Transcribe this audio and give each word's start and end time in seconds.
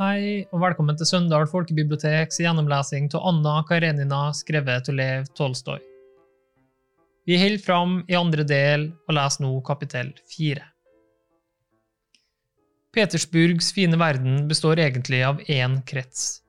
Hei, 0.00 0.46
og 0.48 0.62
velkommen 0.62 0.96
til 0.96 1.04
Søndal 1.04 1.42
folkebiblioteks 1.50 2.38
gjennomlesing 2.40 3.10
av 3.18 3.24
Anna 3.28 3.58
Karenina, 3.68 4.20
skrevet 4.32 4.86
av 4.88 4.94
Lev 4.96 5.26
Tolstoy. 5.36 5.82
Vi 7.28 7.36
holder 7.36 7.60
fram 7.60 7.98
i 8.08 8.16
andre 8.16 8.46
del 8.48 8.86
og 8.94 9.12
leser 9.18 9.44
nå 9.44 9.50
kapittel 9.66 10.14
fire. 10.24 10.64
Petersburgs 12.96 13.68
fine 13.76 14.00
verden 14.00 14.46
består 14.48 14.80
egentlig 14.80 15.20
av 15.28 15.44
én 15.52 15.76
krets. 15.84 16.40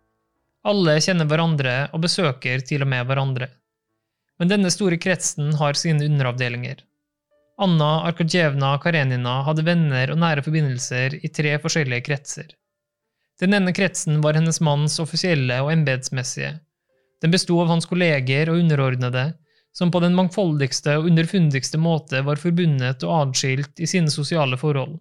Alle 0.63 0.95
kjenner 1.03 1.27
hverandre 1.27 1.75
og 1.91 2.05
besøker 2.07 2.63
til 2.63 2.87
og 2.87 2.91
med 2.95 3.03
hverandre. 3.11 3.49
Men 4.39 4.53
denne 4.55 4.71
store 4.71 4.95
kretsen 4.95 5.51
har 5.59 5.75
sine 5.75 6.07
underavdelinger. 6.07 6.79
Anna 7.59 7.91
Arkadjevna 8.07 8.77
Karenina 8.79 9.41
hadde 9.43 9.67
venner 9.67 10.15
og 10.15 10.23
nære 10.23 10.47
forbindelser 10.47 11.19
i 11.19 11.35
tre 11.35 11.57
forskjellige 11.59 12.07
kretser. 12.07 12.55
Den 13.41 13.55
ene 13.57 13.73
kretsen 13.73 14.19
var 14.21 14.37
hennes 14.37 14.61
manns 14.61 14.99
offisielle 15.01 15.55
og 15.63 15.71
embetsmessige. 15.73 16.59
Den 17.21 17.31
besto 17.33 17.55
av 17.61 17.71
hans 17.73 17.87
kolleger 17.89 18.51
og 18.51 18.59
underordnede, 18.61 19.31
som 19.73 19.89
på 19.91 20.01
den 20.03 20.13
mangfoldigste 20.13 20.99
og 20.99 21.07
underfundigste 21.09 21.79
måte 21.81 22.21
var 22.27 22.41
forbundet 22.41 23.01
og 23.07 23.15
adskilt 23.15 23.81
i 23.81 23.87
sine 23.89 24.13
sosiale 24.13 24.59
forhold. 24.61 24.99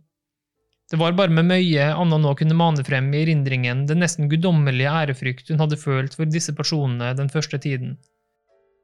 Det 0.91 0.98
var 0.98 1.15
bare 1.19 1.31
med 1.31 1.47
møye 1.47 1.91
Anna 1.93 2.17
nå 2.19 2.33
kunne 2.39 2.57
mane 2.57 2.83
frem 2.87 3.12
i 3.15 3.21
erindringen 3.23 3.84
den 3.87 4.01
nesten 4.03 4.31
guddommelige 4.31 4.91
ærefrykt 5.03 5.53
hun 5.53 5.61
hadde 5.62 5.79
følt 5.79 6.17
for 6.17 6.27
disse 6.27 6.55
personene 6.57 7.12
den 7.19 7.29
første 7.31 7.61
tiden. 7.62 7.98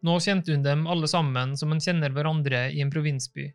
Nå 0.07 0.19
kjente 0.21 0.53
hun 0.53 0.63
dem 0.63 0.85
alle 0.87 1.09
sammen 1.11 1.57
som 1.57 1.73
man 1.73 1.81
kjenner 1.83 2.13
hverandre 2.13 2.69
i 2.77 2.85
en 2.85 2.93
provinsby. 2.93 3.49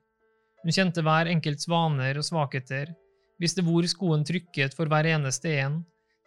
Hun 0.66 0.76
kjente 0.76 1.06
hver 1.06 1.30
enkelts 1.32 1.70
vaner 1.70 2.18
og 2.18 2.26
svakheter, 2.28 2.92
visste 3.40 3.64
hvor 3.66 3.86
skoen 3.88 4.26
trykket 4.28 4.76
for 4.76 4.92
hver 4.92 5.08
eneste 5.14 5.54
en, 5.62 5.80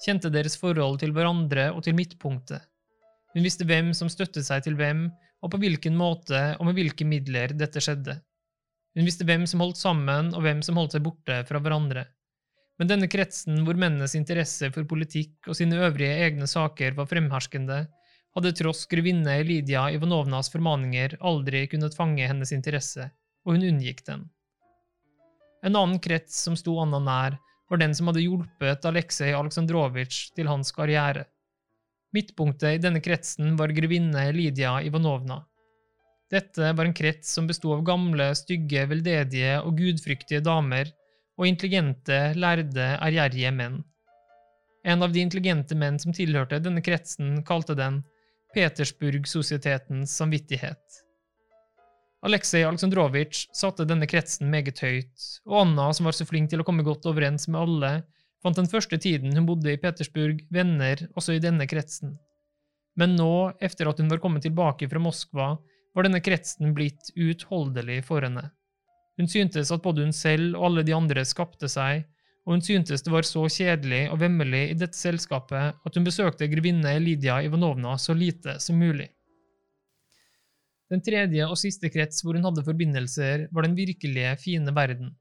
kjente 0.02 0.30
deres 0.32 0.56
forhold 0.58 0.98
til 1.02 1.14
hverandre 1.14 1.70
og 1.74 1.84
til 1.86 1.96
midtpunktet. 1.98 2.62
Hun 3.34 3.46
visste 3.46 3.66
hvem 3.66 3.92
som 3.96 4.10
støttet 4.10 4.46
seg 4.46 4.64
til 4.66 4.76
hvem, 4.78 5.08
og 5.42 5.52
på 5.52 5.60
hvilken 5.60 5.96
måte 5.98 6.40
og 6.58 6.68
med 6.68 6.78
hvilke 6.78 7.06
midler 7.06 7.52
dette 7.52 7.82
skjedde. 7.82 8.16
Hun 8.94 9.06
visste 9.06 9.26
hvem 9.26 9.44
som 9.50 9.62
holdt 9.64 9.80
sammen, 9.80 10.30
og 10.34 10.44
hvem 10.44 10.62
som 10.62 10.78
holdt 10.78 10.94
seg 10.94 11.02
borte 11.04 11.40
fra 11.48 11.60
hverandre. 11.60 12.06
Men 12.78 12.90
denne 12.90 13.08
kretsen 13.10 13.60
hvor 13.66 13.78
mennenes 13.78 14.16
interesse 14.18 14.70
for 14.74 14.86
politikk 14.90 15.50
og 15.50 15.58
sine 15.58 15.78
øvrige 15.82 16.14
egne 16.26 16.46
saker 16.50 16.96
var 16.96 17.10
fremherskende, 17.10 17.84
hadde 18.34 18.54
tross 18.58 18.86
grevinne 18.90 19.36
Lydia 19.46 19.86
Ivanovnas 19.94 20.50
formaninger 20.50 21.18
aldri 21.22 21.66
kunnet 21.70 21.94
fange 21.94 22.26
hennes 22.26 22.50
interesse, 22.54 23.06
og 23.46 23.54
hun 23.54 23.66
unngikk 23.68 24.02
den. 24.08 24.24
En 25.64 25.78
annen 25.78 26.00
krets 26.02 26.40
som 26.46 26.56
sto 26.58 26.74
Anna 26.82 26.98
nær, 27.02 27.38
var 27.70 27.80
den 27.80 27.94
som 27.96 28.10
hadde 28.10 28.24
hjulpet 28.24 28.84
Aleksej 28.88 29.32
Aleksandrovitsj 29.36 30.34
til 30.36 30.50
hans 30.50 30.72
karriere. 30.74 31.24
Midtpunktet 32.14 32.76
i 32.76 32.82
denne 32.82 33.02
kretsen 33.02 33.56
var 33.58 33.74
grevinne 33.74 34.28
Lydia 34.36 34.76
Ivanovna. 34.86 35.40
Dette 36.30 36.72
var 36.72 36.86
en 36.86 36.96
krets 36.96 37.32
som 37.34 37.46
besto 37.46 37.72
av 37.74 37.82
gamle, 37.86 38.30
stygge, 38.38 38.86
veldedige 38.90 39.58
og 39.62 39.76
gudfryktige 39.78 40.42
damer 40.44 40.90
og 41.38 41.48
intelligente, 41.48 42.18
lærde, 42.38 42.86
ærgjerrige 43.02 43.52
menn. 43.54 43.80
En 44.84 45.02
av 45.02 45.12
de 45.14 45.22
intelligente 45.24 45.76
menn 45.78 45.98
som 45.98 46.14
tilhørte 46.14 46.60
denne 46.62 46.82
kretsen, 46.84 47.40
kalte 47.46 47.76
den 47.78 48.02
Petersburg-sosietetens 48.54 50.12
samvittighet. 50.20 51.03
Aleksej 52.24 52.64
Aleksandrovitsj 52.64 53.50
satte 53.52 53.84
denne 53.84 54.06
kretsen 54.08 54.48
meget 54.48 54.78
høyt, 54.80 55.24
og 55.44 55.58
Anna, 55.60 55.90
som 55.92 56.06
var 56.08 56.16
så 56.16 56.24
flink 56.24 56.48
til 56.48 56.62
å 56.62 56.64
komme 56.64 56.84
godt 56.86 57.04
overens 57.10 57.44
med 57.50 57.60
alle, 57.60 57.90
fant 58.40 58.56
den 58.56 58.68
første 58.70 58.96
tiden 58.96 59.34
hun 59.36 59.44
bodde 59.48 59.74
i 59.74 59.80
Petersburg, 59.80 60.40
venner 60.48 61.02
også 61.18 61.36
i 61.36 61.42
denne 61.44 61.66
kretsen. 61.68 62.14
Men 62.96 63.12
nå, 63.18 63.52
etter 63.60 63.90
at 63.90 64.00
hun 64.00 64.08
var 64.08 64.22
kommet 64.22 64.46
tilbake 64.46 64.88
fra 64.88 65.02
Moskva, 65.02 65.50
var 65.94 66.06
denne 66.06 66.22
kretsen 66.24 66.72
blitt 66.74 67.12
uutholdelig 67.12 68.00
for 68.08 68.24
henne. 68.24 68.46
Hun 69.20 69.28
syntes 69.30 69.70
at 69.74 69.84
både 69.84 70.06
hun 70.06 70.16
selv 70.16 70.56
og 70.56 70.70
alle 70.70 70.84
de 70.86 70.94
andre 70.96 71.26
skapte 71.28 71.68
seg, 71.70 72.06
og 72.44 72.56
hun 72.56 72.64
syntes 72.64 73.04
det 73.04 73.12
var 73.12 73.28
så 73.28 73.44
kjedelig 73.52 74.06
og 74.12 74.22
vemmelig 74.24 74.62
i 74.70 74.78
dette 74.80 74.96
selskapet 74.96 75.76
at 75.76 75.96
hun 75.96 76.08
besøkte 76.08 76.48
grevinne 76.48 76.96
Lydia 77.04 77.42
Ivanovna 77.44 77.98
så 78.00 78.16
lite 78.16 78.56
som 78.64 78.80
mulig. 78.80 79.10
Den 80.92 81.00
tredje 81.04 81.46
og 81.48 81.56
siste 81.56 81.88
krets 81.92 82.20
hvor 82.24 82.36
hun 82.36 82.44
hadde 82.44 82.64
forbindelser, 82.66 83.46
var 83.54 83.64
den 83.64 83.76
virkelige, 83.78 84.34
fine 84.42 84.74
verden. 84.76 85.14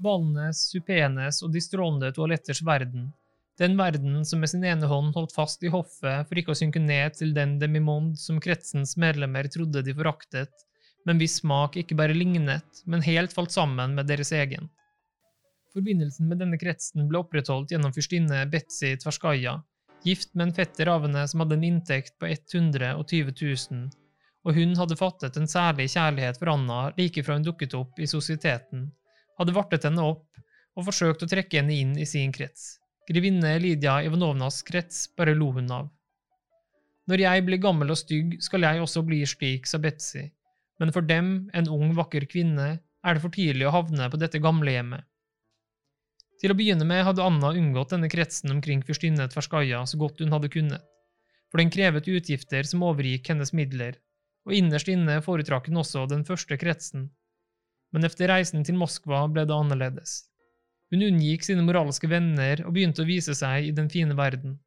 Ballenes, 0.00 0.64
supenes 0.72 1.42
og 1.44 1.52
de 1.54 1.62
strålende 1.62 2.10
toaletters 2.16 2.62
verden. 2.66 3.10
Den 3.60 3.76
verden 3.78 4.24
som 4.26 4.40
med 4.42 4.50
sin 4.50 4.64
ene 4.66 4.88
hånd 4.90 5.12
holdt 5.14 5.34
fast 5.36 5.62
i 5.62 5.70
hoffet 5.70 6.26
for 6.26 6.40
ikke 6.40 6.54
å 6.54 6.58
synke 6.58 6.82
ned 6.82 7.14
til 7.20 7.34
den 7.36 7.58
demimond 7.60 8.16
som 8.18 8.40
kretsens 8.42 8.96
medlemmer 8.98 9.46
trodde 9.52 9.84
de 9.86 9.94
foraktet, 9.94 10.64
men 11.06 11.20
hvis 11.20 11.38
smak 11.42 11.76
ikke 11.78 11.98
bare 12.00 12.16
lignet, 12.16 12.82
men 12.90 13.04
helt 13.04 13.34
falt 13.36 13.54
sammen 13.54 13.94
med 13.94 14.08
deres 14.10 14.32
egen. 14.34 14.66
Forbindelsen 15.74 16.26
med 16.30 16.40
denne 16.42 16.58
kretsen 16.58 17.06
ble 17.10 17.20
opprettholdt 17.20 17.74
gjennom 17.74 17.94
fyrstinne 17.94 18.42
Betzy 18.50 18.94
Tverskaja, 19.02 19.60
gift 20.06 20.32
med 20.34 20.48
en 20.48 20.56
fetter 20.56 20.90
av 20.90 21.06
henne 21.06 21.22
som 21.30 21.44
hadde 21.44 21.58
en 21.60 21.68
inntekt 21.68 22.16
på 22.18 22.30
120 22.30 23.30
000, 23.38 23.86
og 24.44 24.58
hun 24.58 24.76
hadde 24.76 24.98
fattet 25.00 25.36
en 25.40 25.48
særlig 25.48 25.88
kjærlighet 25.94 26.38
for 26.40 26.52
Anna 26.52 26.80
like 26.98 27.24
fra 27.24 27.38
hun 27.38 27.46
dukket 27.46 27.74
opp 27.78 28.00
i 28.00 28.08
sosieteten, 28.08 28.90
hadde 29.40 29.56
vartet 29.56 29.86
henne 29.88 30.04
opp 30.04 30.28
og 30.74 30.88
forsøkt 30.88 31.24
å 31.24 31.30
trekke 31.30 31.60
henne 31.60 31.74
inn 31.74 31.94
i 31.98 32.06
sin 32.08 32.32
krets. 32.34 32.76
Grevinne 33.08 33.56
Lydia 33.60 33.98
Ivanovnas 34.04 34.62
krets 34.66 35.06
bare 35.16 35.36
lo 35.36 35.50
hun 35.56 35.70
av. 35.72 35.88
Når 37.10 37.20
jeg 37.20 37.44
blir 37.44 37.60
gammel 37.60 37.92
og 37.92 38.00
stygg, 38.00 38.38
skal 38.40 38.64
jeg 38.64 38.80
også 38.80 39.02
bli 39.04 39.20
slik, 39.28 39.68
sa 39.68 39.80
Betzy, 39.80 40.24
men 40.80 40.92
for 40.92 41.04
dem, 41.04 41.50
en 41.52 41.68
ung, 41.68 41.92
vakker 41.96 42.24
kvinne, 42.30 42.78
er 42.80 43.16
det 43.16 43.20
for 43.20 43.32
tidlig 43.32 43.66
å 43.68 43.74
havne 43.74 44.08
på 44.08 44.20
dette 44.20 44.40
gamlehjemmet. 44.40 45.04
Til 46.40 46.52
å 46.52 46.56
begynne 46.56 46.86
med 46.88 47.04
hadde 47.06 47.24
Anna 47.24 47.52
unngått 47.52 47.92
denne 47.94 48.08
kretsen 48.12 48.52
omkring 48.52 48.82
fyrstinne 48.84 49.28
Tverskaja 49.32 49.84
så 49.88 50.00
godt 50.00 50.20
hun 50.24 50.32
hadde 50.34 50.50
kunnet, 50.52 50.82
for 51.52 51.60
den 51.60 51.70
krevet 51.72 52.08
utgifter 52.10 52.66
som 52.66 52.82
overgikk 52.88 53.30
hennes 53.30 53.52
midler, 53.54 54.00
og 54.44 54.54
innerst 54.56 54.90
inne 54.92 55.20
foretrakk 55.24 55.70
hun 55.70 55.80
også 55.82 56.04
den 56.10 56.24
første 56.28 56.58
kretsen. 56.60 57.08
Men 57.94 58.06
etter 58.06 58.28
reisen 58.28 58.64
til 58.66 58.78
Moskva 58.78 59.24
ble 59.30 59.46
det 59.48 59.56
annerledes. 59.56 60.24
Hun 60.92 61.04
unngikk 61.06 61.46
sine 61.46 61.64
moralske 61.64 62.10
venner 62.10 62.60
og 62.66 62.74
begynte 62.76 63.02
å 63.02 63.08
vise 63.08 63.34
seg 63.34 63.70
i 63.70 63.72
den 63.74 63.88
fine 63.90 64.16
verden. 64.18 64.58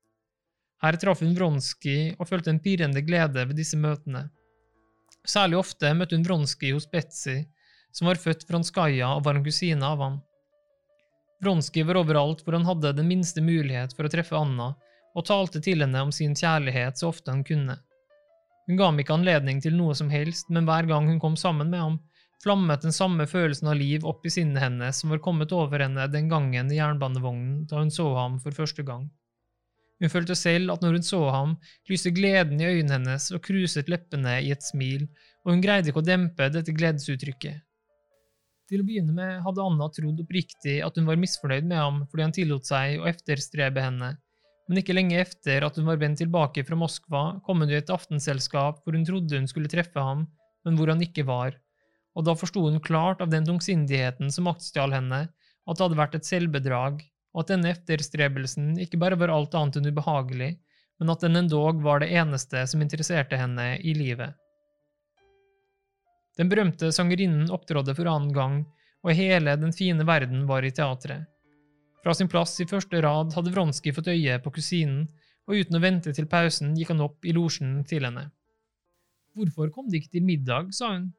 Her 0.83 0.97
traff 1.01 1.21
hun 1.23 1.35
Vronsky 1.37 2.13
og 2.17 2.27
følte 2.29 2.53
en 2.53 2.61
pirrende 2.61 3.01
glede 3.05 3.45
ved 3.49 3.57
disse 3.57 3.77
møtene. 3.79 4.27
Særlig 5.27 5.59
ofte 5.59 5.93
møtte 5.97 6.17
hun 6.17 6.25
Vronsky 6.25 6.71
hos 6.73 6.87
Betzy, 6.89 7.41
som 7.91 8.09
var 8.09 8.19
født 8.21 8.45
Vronskaja 8.49 9.13
og 9.15 9.23
var 9.25 9.37
en 9.37 9.45
kusine 9.45 9.85
av 9.85 10.03
ham. 10.03 10.19
Vronsky 11.43 11.83
var 11.85 11.99
overalt 12.01 12.43
hvor 12.43 12.57
han 12.57 12.65
hadde 12.65 12.95
den 12.97 13.09
minste 13.09 13.43
mulighet 13.45 13.93
for 13.97 14.07
å 14.07 14.11
treffe 14.13 14.37
Anna, 14.37 14.71
og 15.17 15.25
talte 15.25 15.61
til 15.63 15.81
henne 15.81 16.01
om 16.05 16.13
sin 16.13 16.35
kjærlighet 16.37 16.99
så 16.99 17.09
ofte 17.09 17.33
han 17.33 17.43
kunne. 17.45 17.77
Hun 18.67 18.77
ga 18.79 18.89
ham 18.89 18.99
ikke 18.99 19.15
anledning 19.15 19.61
til 19.63 19.77
noe 19.79 19.95
som 19.95 20.09
helst, 20.11 20.49
men 20.51 20.67
hver 20.67 20.87
gang 20.89 21.07
hun 21.07 21.21
kom 21.23 21.37
sammen 21.39 21.69
med 21.71 21.79
ham, 21.79 21.99
flammet 22.43 22.83
den 22.83 22.95
samme 22.95 23.25
følelsen 23.27 23.69
av 23.71 23.77
liv 23.79 24.05
opp 24.05 24.25
i 24.27 24.31
sinnet 24.33 24.61
hennes 24.61 24.99
som 25.01 25.13
var 25.13 25.21
kommet 25.23 25.53
over 25.55 25.81
henne 25.85 26.07
den 26.11 26.27
gangen 26.29 26.71
i 26.71 26.77
jernbanevognen 26.77 27.63
da 27.69 27.79
hun 27.79 27.93
så 27.93 28.09
ham 28.17 28.37
for 28.43 28.55
første 28.55 28.83
gang. 28.87 29.07
Hun 29.97 30.11
følte 30.13 30.35
selv 30.37 30.75
at 30.75 30.83
når 30.83 30.99
hun 30.99 31.07
så 31.07 31.21
ham, 31.33 31.55
lyste 31.89 32.11
gleden 32.13 32.59
i 32.61 32.67
øynene 32.67 32.99
hennes 32.99 33.31
og 33.33 33.41
kruset 33.47 33.89
leppene 33.89 34.35
i 34.45 34.51
et 34.53 34.61
smil, 34.65 35.07
og 35.45 35.55
hun 35.55 35.63
greide 35.63 35.89
ikke 35.89 36.03
å 36.03 36.05
dempe 36.05 36.51
dette 36.53 36.75
gledesuttrykket. 36.75 37.63
Til 38.67 38.83
å 38.83 38.85
begynne 38.85 39.15
med 39.15 39.41
hadde 39.45 39.63
Anna 39.63 39.87
trodd 39.95 40.19
oppriktig 40.21 40.81
at 40.83 40.97
hun 40.99 41.07
var 41.07 41.17
misfornøyd 41.17 41.65
med 41.65 41.79
ham 41.79 42.01
fordi 42.11 42.25
han 42.25 42.35
tillot 42.35 42.67
seg 42.67 42.99
å 42.99 43.07
efterstrebe 43.09 43.81
henne, 43.81 44.17
men 44.67 44.81
ikke 44.81 44.95
lenge 44.95 45.19
etter 45.21 45.63
at 45.63 45.77
hun 45.79 45.87
var 45.87 45.99
vendt 46.01 46.19
tilbake 46.21 46.63
fra 46.67 46.77
Moskva, 46.79 47.23
kom 47.45 47.63
hun 47.63 47.71
i 47.71 47.79
et 47.79 47.91
aftenselskap 47.93 48.81
hvor 48.83 48.97
hun 48.97 49.05
trodde 49.07 49.39
hun 49.39 49.47
skulle 49.49 49.71
treffe 49.71 50.03
ham, 50.03 50.25
men 50.67 50.77
hvor 50.77 50.91
han 50.91 51.03
ikke 51.03 51.25
var, 51.27 51.55
og 52.17 52.25
da 52.27 52.33
forsto 52.35 52.63
hun 52.65 52.81
klart 52.83 53.21
av 53.21 53.29
den 53.31 53.45
tungsindigheten 53.47 54.31
som 54.33 54.47
maktstjal 54.49 54.95
henne, 54.95 55.27
at 55.67 55.77
det 55.77 55.85
hadde 55.85 55.99
vært 55.99 56.17
et 56.17 56.27
selvbedrag, 56.27 57.03
og 57.35 57.43
at 57.43 57.51
denne 57.53 57.69
efterstrebelsen 57.75 58.73
ikke 58.81 58.99
bare 58.99 59.19
var 59.19 59.31
alt 59.33 59.55
annet 59.55 59.77
enn 59.79 59.91
ubehagelig, 59.91 60.55
men 60.97 61.13
at 61.13 61.21
den 61.21 61.37
endog 61.37 61.83
var 61.85 62.01
det 62.01 62.09
eneste 62.17 62.63
som 62.67 62.81
interesserte 62.81 63.37
henne 63.37 63.75
i 63.77 63.93
livet. 63.93 64.33
Den 66.37 66.49
berømte 66.49 66.89
sangerinnen 66.93 67.51
opptrådte 67.53 67.95
for 67.97 68.09
annen 68.09 68.33
gang, 68.33 68.57
og 69.05 69.13
hele 69.17 69.53
den 69.61 69.73
fine 69.73 70.05
verden 70.05 70.45
var 70.49 70.65
i 70.65 70.73
teatret. 70.73 71.29
Fra 72.07 72.13
sin 72.15 72.29
plass 72.31 72.53
i 72.63 72.65
første 72.69 73.01
rad 73.03 73.33
hadde 73.35 73.51
Vronski 73.51 73.91
fått 73.91 74.07
øye 74.07 74.37
på 74.39 74.51
kusinen, 74.55 75.01
og 75.43 75.57
uten 75.59 75.75
å 75.75 75.81
vente 75.83 76.13
til 76.15 76.29
pausen 76.31 76.69
gikk 76.79 76.93
han 76.93 77.03
opp 77.03 77.25
i 77.27 77.33
losjen 77.35 77.81
til 77.89 78.05
henne. 78.07 78.21
Hvorfor 79.35 79.73
kom 79.75 79.89
de 79.91 79.99
ikke 79.99 80.13
til 80.13 80.23
middag, 80.23 80.69
sa 80.71 80.93
hun. 80.93 81.09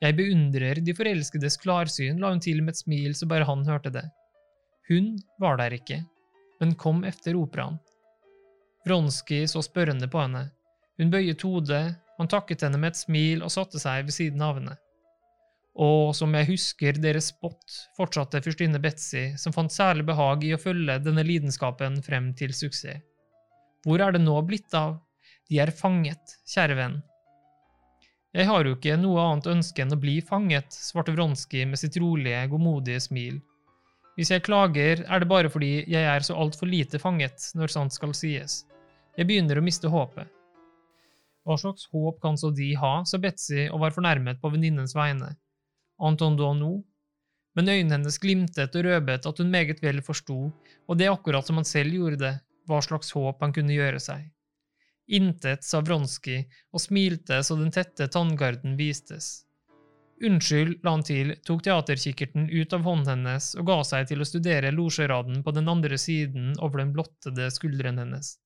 Jeg 0.00 0.16
beundrer 0.16 0.80
de 0.80 0.94
forelskedes 0.96 1.58
klarsyn, 1.60 2.16
la 2.16 2.30
hun 2.32 2.40
til 2.40 2.64
med 2.64 2.72
et 2.72 2.80
smil 2.80 3.12
så 3.12 3.28
bare 3.28 3.44
han 3.44 3.66
hørte 3.68 3.92
det. 3.92 4.06
Hun 4.88 5.18
var 5.36 5.60
der 5.60 5.76
ikke, 5.76 6.00
men 6.64 6.72
kom 6.80 7.04
efter 7.04 7.36
operaen. 7.36 7.76
Vronskij 8.88 9.44
så 9.52 9.60
spørrende 9.60 10.08
på 10.08 10.24
henne. 10.24 10.46
Hun 10.96 11.12
bøyet 11.12 11.44
hodet, 11.44 11.84
han 12.16 12.32
takket 12.38 12.64
henne 12.64 12.80
med 12.80 12.94
et 12.94 13.02
smil 13.04 13.44
og 13.44 13.52
satte 13.52 13.84
seg 13.84 14.08
ved 14.08 14.16
siden 14.16 14.48
av 14.48 14.56
henne. 14.62 14.80
Og 15.80 16.12
som 16.16 16.34
jeg 16.36 16.50
husker 16.50 16.98
deres 17.00 17.30
spott, 17.32 17.78
fortsatte 17.96 18.42
fyrstinne 18.44 18.80
Betzy, 18.82 19.30
som 19.40 19.54
fant 19.56 19.72
særlig 19.72 20.04
behag 20.10 20.44
i 20.44 20.52
å 20.52 20.60
følge 20.60 20.98
denne 21.00 21.24
lidenskapen 21.24 22.02
frem 22.04 22.32
til 22.36 22.52
suksess. 22.52 23.00
Hvor 23.82 24.02
er 24.04 24.12
det 24.14 24.20
nå 24.22 24.36
blitt 24.46 24.74
av? 24.78 25.00
De 25.50 25.58
er 25.58 25.72
fanget, 25.74 26.36
kjære 26.48 26.76
venn. 26.78 27.00
Jeg 28.32 28.48
har 28.48 28.64
jo 28.64 28.76
ikke 28.76 28.94
noe 28.96 29.20
annet 29.20 29.48
ønske 29.52 29.82
enn 29.82 29.92
å 29.92 29.98
bli 30.00 30.20
fanget, 30.24 30.70
svarte 30.72 31.12
Vronskij 31.12 31.66
med 31.68 31.80
sitt 31.80 31.98
rolige, 32.00 32.46
godmodige 32.52 33.02
smil. 33.04 33.40
Hvis 34.16 34.30
jeg 34.32 34.44
klager, 34.44 35.02
er 35.08 35.20
det 35.20 35.28
bare 35.28 35.50
fordi 35.52 35.82
jeg 35.88 36.04
er 36.04 36.24
så 36.24 36.36
altfor 36.40 36.68
lite 36.68 37.00
fanget, 37.00 37.50
når 37.56 37.74
sant 37.74 37.96
skal 37.96 38.14
sies. 38.16 38.62
Jeg 39.18 39.28
begynner 39.28 39.60
å 39.60 39.64
miste 39.64 39.90
håpet. 39.92 40.28
Hva 41.42 41.56
slags 41.58 41.88
håp 41.92 42.20
kan 42.22 42.38
så 42.38 42.52
de 42.54 42.70
ha, 42.78 43.00
sa 43.08 43.18
Betzy 43.20 43.66
og 43.66 43.82
var 43.82 43.96
fornærmet 43.96 44.40
på 44.40 44.52
venninnens 44.52 44.94
vegne. 44.96 45.32
Entendons 45.98 46.58
nous? 46.58 46.80
Men 47.56 47.68
øynene 47.68 47.98
hennes 47.98 48.18
glimtet 48.18 48.76
og 48.78 48.86
røbet 48.86 49.26
at 49.28 49.38
hun 49.38 49.50
meget 49.52 49.82
vel 49.84 50.00
forsto, 50.04 50.38
og 50.88 50.98
det 50.98 51.10
akkurat 51.12 51.46
som 51.46 51.60
han 51.60 51.68
selv 51.68 51.92
gjorde 51.92 52.20
det, 52.22 52.34
hva 52.68 52.80
slags 52.84 53.12
håp 53.12 53.42
han 53.44 53.52
kunne 53.52 53.76
gjøre 53.76 54.00
seg. 54.00 54.28
Intet, 55.12 55.64
sa 55.66 55.82
Vronskij 55.84 56.46
og 56.72 56.80
smilte 56.80 57.42
så 57.44 57.58
den 57.58 57.72
tette 57.74 58.08
tanngarden 58.08 58.78
vistes. 58.78 59.42
Unnskyld, 60.22 60.76
la 60.84 60.94
han 60.94 61.02
til, 61.02 61.34
tok 61.42 61.64
teaterkikkerten 61.66 62.46
ut 62.46 62.72
av 62.76 62.84
hånden 62.86 63.10
hennes 63.10 63.48
og 63.58 63.66
ga 63.66 63.80
seg 63.84 64.06
til 64.08 64.22
å 64.22 64.28
studere 64.28 64.70
losjeraden 64.70 65.42
på 65.42 65.54
den 65.56 65.68
andre 65.68 65.98
siden 65.98 66.52
over 66.62 66.84
den 66.84 66.92
blottede 66.94 67.50
skulderen 67.50 67.98
hennes. 67.98 68.36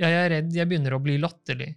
Jeg 0.00 0.16
er 0.16 0.30
redd 0.32 0.56
jeg 0.56 0.66
begynner 0.70 0.96
å 0.96 1.02
bli 1.04 1.18
latterlig. 1.20 1.74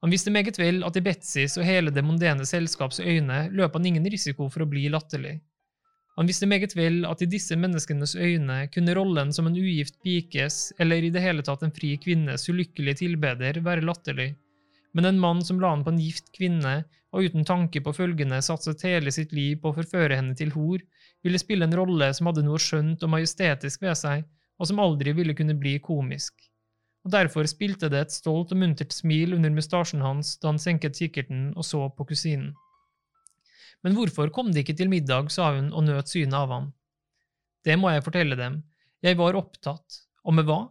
Han 0.00 0.10
visste 0.10 0.32
meget 0.32 0.56
vel 0.58 0.80
at 0.86 0.96
i 0.96 1.02
Betzys 1.04 1.58
og 1.60 1.66
hele 1.68 1.92
det 1.92 2.02
mondene 2.04 2.46
selskaps 2.48 3.02
øyne 3.04 3.42
løp 3.52 3.74
han 3.76 3.86
ingen 3.86 4.06
risiko 4.08 4.48
for 4.48 4.64
å 4.64 4.68
bli 4.70 4.86
latterlig. 4.92 5.34
Han 6.16 6.28
visste 6.28 6.48
meget 6.48 6.72
vel 6.76 7.04
at 7.08 7.20
i 7.22 7.28
disse 7.30 7.56
menneskenes 7.56 8.14
øyne 8.16 8.62
kunne 8.72 8.94
rollen 8.96 9.32
som 9.32 9.46
en 9.48 9.56
ugift 9.56 10.00
pikes, 10.04 10.72
eller 10.80 11.04
i 11.04 11.12
det 11.12 11.22
hele 11.24 11.44
tatt 11.44 11.62
en 11.64 11.74
fri 11.76 11.94
kvinnes 12.00 12.48
ulykkelige 12.48 13.02
tilbeder, 13.04 13.60
være 13.64 13.84
latterlig, 13.84 14.32
men 14.96 15.06
en 15.06 15.20
mann 15.20 15.44
som 15.44 15.60
la 15.60 15.70
an 15.76 15.84
på 15.84 15.92
en 15.94 16.02
gift 16.02 16.32
kvinne, 16.36 16.80
og 17.12 17.26
uten 17.26 17.44
tanke 17.44 17.82
på 17.84 17.94
følgende 17.94 18.40
satset 18.44 18.82
hele 18.86 19.12
sitt 19.14 19.32
liv 19.36 19.60
på 19.60 19.70
å 19.70 19.78
forføre 19.78 20.16
henne 20.16 20.36
til 20.36 20.52
hor, 20.56 20.82
ville 21.24 21.40
spille 21.40 21.66
en 21.68 21.76
rolle 21.76 22.12
som 22.16 22.30
hadde 22.30 22.44
noe 22.46 22.60
skjønt 22.60 23.04
og 23.04 23.12
majestetisk 23.16 23.84
ved 23.84 23.98
seg, 24.00 24.24
og 24.60 24.68
som 24.68 24.80
aldri 24.82 25.12
ville 25.16 25.36
kunne 25.36 25.56
bli 25.58 25.78
komisk 25.84 26.49
og 27.04 27.12
derfor 27.14 27.48
spilte 27.48 27.88
det 27.92 28.00
et 28.04 28.12
stolt 28.12 28.52
og 28.52 28.60
muntert 28.60 28.92
smil 28.92 29.34
under 29.36 29.52
mustasjen 29.54 30.02
hans 30.04 30.34
da 30.40 30.50
han 30.50 30.60
senket 30.60 30.98
kikkerten 30.98 31.50
og 31.56 31.64
så 31.64 31.86
på 31.96 32.06
kusinen. 32.10 32.52
Men 33.80 33.96
hvorfor 33.96 34.28
kom 34.34 34.50
de 34.52 34.60
ikke 34.60 34.76
til 34.76 34.90
middag, 34.92 35.30
sa 35.32 35.54
hun 35.56 35.70
og 35.72 35.86
nøt 35.86 36.10
synet 36.12 36.36
av 36.36 36.50
ham. 36.52 36.66
Det 37.64 37.78
må 37.80 37.92
jeg 37.94 38.04
fortelle 38.04 38.36
dem, 38.36 38.60
jeg 39.00 39.16
var 39.16 39.38
opptatt, 39.38 40.02
og 40.28 40.36
med 40.36 40.44
hva? 40.48 40.66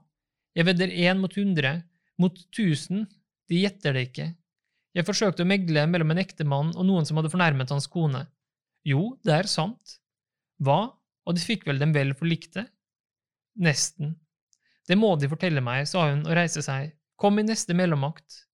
Jeg 0.58 0.68
vedder 0.68 0.94
én 0.94 1.22
mot 1.22 1.34
hundre, 1.34 1.80
mot 2.22 2.36
tusen, 2.54 3.08
de 3.50 3.64
gjetter 3.64 3.96
det 3.98 4.10
ikke. 4.10 4.28
Jeg 4.94 5.06
forsøkte 5.06 5.46
å 5.46 5.50
megle 5.50 5.86
mellom 5.90 6.14
en 6.14 6.22
ektemann 6.22 6.72
og 6.76 6.86
noen 6.86 7.06
som 7.06 7.18
hadde 7.18 7.32
fornærmet 7.34 7.74
hans 7.74 7.90
kone. 7.90 8.26
Jo, 8.86 9.16
det 9.26 9.34
er 9.36 9.50
sant. 9.50 9.98
Hva, 10.62 10.94
og 11.26 11.38
de 11.38 11.42
fikk 11.42 11.66
vel 11.70 11.82
dem 11.82 11.94
vel 11.96 12.14
forlikte? 12.18 12.66
Nesten. 13.58 14.16
Det 14.90 14.98
må 14.98 15.14
De 15.22 15.30
fortelle 15.30 15.62
meg, 15.62 15.86
sa 15.86 16.08
hun 16.10 16.24
og 16.26 16.34
reiste 16.34 16.64
seg. 16.66 16.96
Kom 17.20 17.38
i 17.38 17.46
neste 17.46 17.76
mellommakt. 17.78 18.46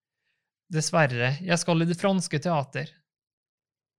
Dessverre, 0.73 1.37
jeg 1.39 1.57
skal 1.61 1.85
i 1.85 1.87
Det 1.87 1.95
franske 1.95 2.39
teater. 2.43 2.89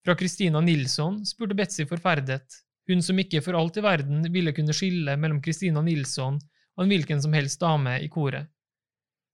Fra 0.05 0.17
Christina 0.19 0.61
Nilsson? 0.61 1.23
spurte 1.25 1.57
Betzy 1.57 1.87
forferdet, 1.89 2.61
hun 2.91 3.01
som 3.03 3.19
ikke 3.19 3.41
for 3.43 3.57
alt 3.59 3.79
i 3.81 3.83
verden 3.83 4.27
ville 4.35 4.53
kunne 4.55 4.75
skille 4.77 5.17
mellom 5.17 5.41
Christina 5.43 5.81
Nilsson 5.83 6.37
og 6.77 6.85
en 6.85 6.93
hvilken 6.93 7.23
som 7.25 7.33
helst 7.35 7.63
dame 7.63 7.97
i 8.05 8.11
koret. 8.13 8.51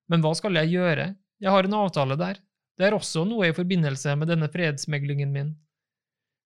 Men 0.08 0.22
hva 0.22 0.32
skal 0.38 0.56
jeg 0.60 0.72
gjøre, 0.76 1.10
jeg 1.42 1.52
har 1.52 1.66
en 1.66 1.76
avtale 1.76 2.16
der, 2.20 2.38
det 2.78 2.86
er 2.86 2.96
også 2.96 3.26
noe 3.28 3.50
i 3.50 3.56
forbindelse 3.56 4.14
med 4.16 4.30
denne 4.30 4.48
fredsmeglingen 4.52 5.34
min. 5.34 5.50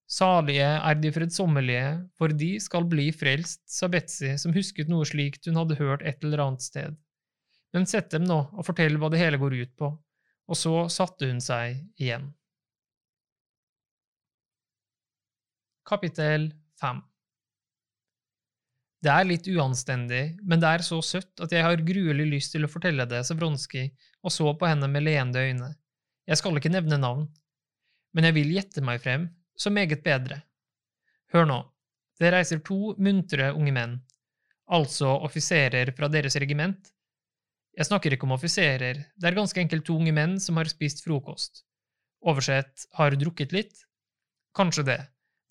Salige 0.07 0.67
er 0.67 0.99
de 1.03 1.11
fredsommelige, 1.11 1.87
for 2.15 2.31
de 2.31 2.53
skal 2.63 2.87
bli 2.87 3.09
frelst, 3.11 3.65
sa 3.67 3.89
Betzy, 3.91 4.37
som 4.39 4.55
husket 4.55 4.91
noe 4.91 5.07
slikt 5.09 5.49
hun 5.51 5.59
hadde 5.59 5.79
hørt 5.81 6.05
et 6.07 6.23
eller 6.23 6.45
annet 6.45 6.63
sted. 6.63 6.95
Men 7.75 7.89
sett 7.91 8.13
dem 8.15 8.23
nå 8.29 8.39
og 8.53 8.67
fortell 8.69 9.01
hva 9.03 9.11
det 9.11 9.19
hele 9.19 9.41
går 9.43 9.57
ut 9.59 9.73
på, 9.79 9.91
og 10.47 10.59
så 10.59 10.87
satte 10.95 11.27
hun 11.27 11.43
seg 11.43 11.81
igjen. 11.99 12.31
Kapittel 15.87 16.49
5 16.81 17.01
Det 19.03 19.11
er 19.11 19.27
litt 19.27 19.49
uanstendig, 19.51 20.23
men 20.43 20.63
det 20.63 20.71
er 20.71 20.87
så 20.87 21.01
søtt 21.03 21.43
at 21.43 21.53
jeg 21.55 21.67
har 21.67 21.83
gruelig 21.83 22.29
lyst 22.31 22.55
til 22.55 22.67
å 22.67 22.71
fortelle 22.71 23.09
det, 23.11 23.25
sa 23.27 23.35
Vronski 23.39 23.89
og 24.23 24.35
så 24.35 24.55
på 24.55 24.71
henne 24.71 24.87
med 24.91 25.03
leende 25.07 25.43
øyne. 25.43 25.73
Jeg 26.27 26.39
skal 26.39 26.59
ikke 26.59 26.73
nevne 26.75 26.99
navn, 26.99 27.27
men 28.15 28.27
jeg 28.27 28.39
vil 28.39 28.55
gjette 28.55 28.83
meg 28.87 29.03
frem, 29.03 29.29
så 29.57 29.73
meget 29.73 30.03
bedre. 30.05 30.43
Hør 31.33 31.49
nå, 31.49 31.59
det 32.21 32.33
reiser 32.33 32.61
to 32.65 32.95
muntre 33.03 33.51
unge 33.57 33.73
menn, 33.75 33.97
altså 34.73 35.17
offiserer 35.27 35.93
fra 35.97 36.09
deres 36.13 36.37
regiment. 36.41 36.93
Jeg 37.77 37.89
snakker 37.89 38.15
ikke 38.15 38.25
om 38.29 38.37
offiserer, 38.37 39.03
det 39.17 39.29
er 39.29 39.37
ganske 39.37 39.61
enkelt 39.61 39.85
to 39.89 39.99
unge 40.01 40.15
menn 40.17 40.39
som 40.41 40.57
har 40.61 40.71
spist 40.71 41.03
frokost. 41.05 41.65
Oversett 42.25 42.87
har 42.97 43.17
drukket 43.21 43.53
litt? 43.53 43.85
Kanskje 44.57 44.87
det. 44.87 45.01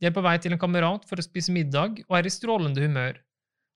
De 0.02 0.10
er 0.10 0.16
på 0.16 0.24
vei 0.26 0.36
til 0.42 0.56
en 0.56 0.62
kamerat 0.62 1.06
for 1.08 1.22
å 1.22 1.26
spise 1.26 1.54
middag 1.54 2.02
og 2.08 2.18
er 2.18 2.28
i 2.28 2.34
strålende 2.34 2.82
humør. 2.82 3.20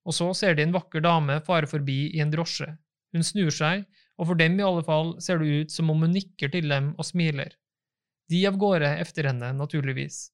Og 0.10 0.16
så 0.16 0.32
ser 0.34 0.58
de 0.58 0.66
en 0.66 0.74
vakker 0.74 1.04
dame 1.06 1.38
fare 1.46 1.70
forbi 1.70 2.10
i 2.16 2.24
en 2.24 2.34
drosje. 2.34 2.68
Hun 3.14 3.25
snur 3.25 3.54
seg, 3.54 3.86
og 4.18 4.32
for 4.32 4.40
dem 4.40 4.58
i 4.60 4.66
alle 4.66 4.84
fall 4.86 5.14
ser 5.24 5.40
det 5.40 5.64
ut 5.64 5.74
som 5.74 5.92
om 5.94 6.02
hun 6.04 6.16
nikker 6.18 6.52
til 6.54 6.68
dem 6.74 6.92
og 6.98 7.08
smiler 7.08 7.54
de 8.30 8.44
av 8.48 8.58
gårde 8.62 8.90
efter 9.01 9.30
henne, 9.32 9.53
naturligvis. 9.58 10.27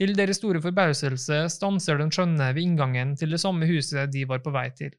Til 0.00 0.14
deres 0.16 0.38
store 0.40 0.62
forbauselse 0.64 1.42
stanser 1.52 1.98
den 2.00 2.12
skjønne 2.14 2.52
ved 2.54 2.62
inngangen 2.62 3.16
til 3.20 3.34
det 3.34 3.40
samme 3.42 3.66
huset 3.68 4.12
de 4.14 4.24
var 4.28 4.40
på 4.44 4.52
vei 4.54 4.68
til. 4.76 4.94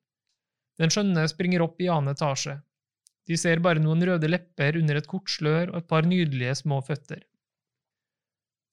Den 0.77 0.93
skjønne 0.93 1.23
springer 1.31 1.63
opp 1.65 1.81
i 1.81 1.89
annen 1.89 2.13
etasje. 2.13 2.59
De 3.29 3.37
ser 3.37 3.61
bare 3.63 3.81
noen 3.81 4.03
røde 4.05 4.29
lepper 4.29 4.77
under 4.79 4.99
et 4.99 5.09
kort 5.09 5.29
slør 5.29 5.71
og 5.71 5.81
et 5.81 5.89
par 5.89 6.07
nydelige 6.07 6.55
små 6.61 6.81
føtter. 6.85 7.23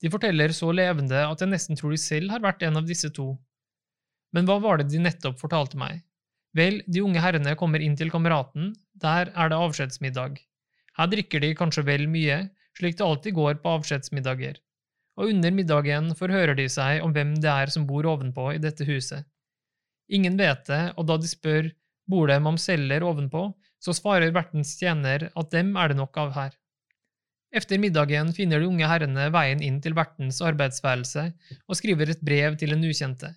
De 0.02 0.10
forteller 0.12 0.52
så 0.54 0.70
levende 0.74 1.24
at 1.26 1.40
jeg 1.42 1.50
nesten 1.50 1.78
tror 1.78 1.94
de 1.94 2.00
selv 2.00 2.30
har 2.34 2.44
vært 2.44 2.62
en 2.66 2.78
av 2.80 2.86
disse 2.86 3.10
to. 3.14 3.32
Men 4.34 4.46
hva 4.48 4.58
var 4.62 4.80
det 4.80 4.90
de 4.92 5.00
nettopp 5.02 5.40
fortalte 5.40 5.78
meg? 5.80 6.04
Vel, 6.56 6.80
de 6.86 7.02
unge 7.04 7.22
herrene 7.22 7.56
kommer 7.60 7.82
inn 7.84 7.96
til 7.96 8.12
kameraten, 8.12 8.72
der 8.98 9.32
er 9.34 9.50
det 9.50 9.58
avskjedsmiddag. 9.58 10.38
Her 10.98 11.10
drikker 11.12 11.42
de 11.44 11.54
kanskje 11.58 11.84
vel 11.86 12.06
mye, 12.10 12.38
slik 12.78 12.98
det 12.98 13.06
alltid 13.06 13.36
går 13.36 13.58
på 13.62 13.74
avskjedsmiddager, 13.78 14.60
og 15.18 15.32
under 15.32 15.54
middagen 15.54 16.12
forhører 16.18 16.54
de 16.58 16.68
seg 16.70 17.02
om 17.02 17.14
hvem 17.14 17.34
det 17.42 17.50
er 17.50 17.74
som 17.74 17.86
bor 17.88 18.06
ovenpå 18.06 18.52
i 18.54 18.62
dette 18.62 18.86
huset. 18.88 19.26
Ingen 20.08 20.38
vet 20.38 20.64
det, 20.70 20.82
og 20.96 21.08
da 21.10 21.18
de 21.20 21.28
spør 21.28 21.72
bor 22.08 22.30
det 22.30 22.38
mamseller 22.40 23.04
ovenpå, 23.04 23.50
så 23.82 23.94
svarer 23.94 24.32
vertens 24.34 24.72
tjener 24.78 25.28
at 25.28 25.50
dem 25.52 25.74
er 25.76 25.92
det 25.92 25.98
nok 25.98 26.16
av 26.22 26.32
her. 26.36 26.54
Efter 27.54 27.80
middagen 27.80 28.32
finner 28.36 28.60
de 28.60 28.68
unge 28.68 28.88
herrene 28.88 29.28
veien 29.32 29.62
inn 29.64 29.78
til 29.84 29.96
vertens 29.96 30.40
arbeidsværelse 30.44 31.28
og 31.64 31.78
skriver 31.78 32.12
et 32.12 32.24
brev 32.24 32.58
til 32.60 32.74
en 32.74 32.84
ukjente. 32.84 33.30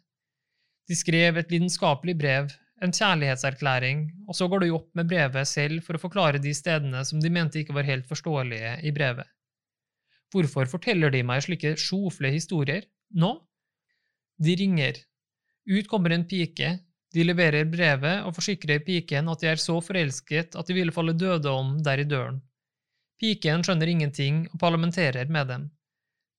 De 0.89 0.97
skrev 0.97 1.37
et 1.39 1.53
lidenskapelig 1.53 2.17
brev, 2.19 2.49
en 2.81 2.93
kjærlighetserklæring, 2.95 4.07
og 4.27 4.35
så 4.37 4.47
går 4.49 4.63
de 4.63 4.71
opp 4.73 4.89
med 4.97 5.09
brevet 5.09 5.47
selv 5.47 5.83
for 5.85 5.97
å 5.97 6.01
forklare 6.01 6.41
de 6.41 6.53
stedene 6.57 7.03
som 7.05 7.21
de 7.21 7.29
mente 7.33 7.61
ikke 7.61 7.75
var 7.77 7.87
helt 7.87 8.07
forståelige 8.09 8.77
i 8.87 8.93
brevet. 8.95 9.27
Hvorfor 10.31 10.69
forteller 10.71 11.11
de 11.13 11.21
meg 11.27 11.43
slike 11.45 11.75
sjofle 11.79 12.31
historier 12.33 12.87
nå? 13.19 13.33
De 14.41 14.55
ringer. 14.57 14.97
Ut 15.69 15.89
kommer 15.91 16.15
en 16.15 16.25
pike, 16.25 16.71
de 17.11 17.25
leverer 17.27 17.67
brevet 17.67 18.23
og 18.23 18.33
forsikrer 18.37 18.81
piken 18.87 19.27
at 19.29 19.43
de 19.43 19.49
er 19.51 19.59
så 19.59 19.75
forelsket 19.83 20.55
at 20.55 20.67
de 20.67 20.77
ville 20.77 20.95
falle 20.95 21.13
døde 21.13 21.51
om 21.51 21.75
der 21.83 22.01
i 22.01 22.07
døren. 22.07 22.39
Piken 23.21 23.65
skjønner 23.65 23.91
ingenting 23.91 24.45
og 24.49 24.57
parlamenterer 24.63 25.29
med 25.29 25.51
dem. 25.51 25.67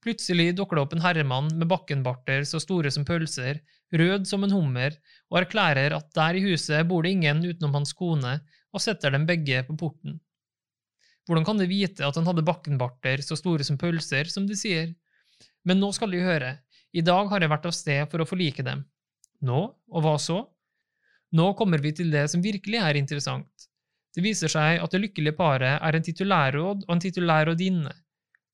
Plutselig 0.03 0.57
dukker 0.59 0.77
det 0.77 0.83
opp 0.83 0.95
en 0.97 1.05
herremann 1.05 1.53
med 1.55 1.69
bakkenbarter 1.71 2.43
så 2.49 2.59
store 2.63 2.91
som 2.91 3.05
pølser, 3.07 3.61
rød 3.95 4.27
som 4.27 4.43
en 4.43 4.55
hummer, 4.55 4.97
og 5.31 5.45
erklærer 5.45 5.95
at 5.95 6.09
der 6.17 6.39
i 6.39 6.43
huset 6.49 6.89
bor 6.91 7.07
det 7.07 7.15
ingen 7.15 7.45
utenom 7.47 7.77
hans 7.79 7.95
kone, 7.95 8.41
og 8.73 8.83
setter 8.83 9.15
dem 9.15 9.29
begge 9.29 9.63
på 9.69 9.77
porten. 9.79 10.19
Hvordan 11.29 11.47
kan 11.47 11.61
de 11.61 11.69
vite 11.71 12.03
at 12.03 12.19
han 12.19 12.27
hadde 12.27 12.43
bakkenbarter 12.43 13.23
så 13.23 13.39
store 13.39 13.63
som 13.63 13.79
pølser, 13.79 14.27
som 14.27 14.49
de 14.49 14.59
sier? 14.59 14.91
Men 15.63 15.79
nå 15.79 15.93
skal 15.95 16.11
de 16.11 16.25
høre, 16.25 16.57
i 16.93 17.05
dag 17.07 17.31
har 17.31 17.45
jeg 17.45 17.53
vært 17.53 17.69
av 17.71 17.77
sted 17.77 18.11
for 18.11 18.25
å 18.25 18.27
forlike 18.29 18.65
dem. 18.67 18.83
Nå, 19.47 19.61
og 19.71 20.03
hva 20.03 20.17
så? 20.19 20.43
Nå 21.33 21.53
kommer 21.57 21.81
vi 21.81 21.95
til 21.97 22.11
det 22.13 22.27
som 22.29 22.43
virkelig 22.43 22.83
er 22.83 22.99
interessant. 22.99 23.69
Det 24.13 24.25
viser 24.25 24.51
seg 24.53 24.83
at 24.83 24.93
det 24.93 25.01
lykkelige 25.07 25.39
paret 25.39 25.79
er 25.79 25.97
en 25.97 26.05
titulærråd 26.05 26.83
og 26.85 26.91
en 26.93 27.01
titulærrådinne. 27.01 27.95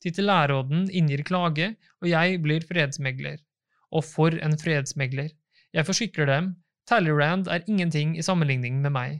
Titulærråden 0.04 0.86
inngir 0.94 1.24
klage, 1.26 1.72
og 2.00 2.08
jeg 2.10 2.38
blir 2.42 2.64
fredsmegler. 2.66 3.38
Og 3.90 4.04
for 4.04 4.34
en 4.34 4.56
fredsmegler! 4.60 5.32
Jeg 5.74 5.86
forsikrer 5.86 6.28
dem, 6.30 6.52
Talleyrand 6.88 7.50
er 7.52 7.66
ingenting 7.68 8.14
i 8.16 8.24
sammenligning 8.24 8.80
med 8.80 8.94
meg. 8.94 9.18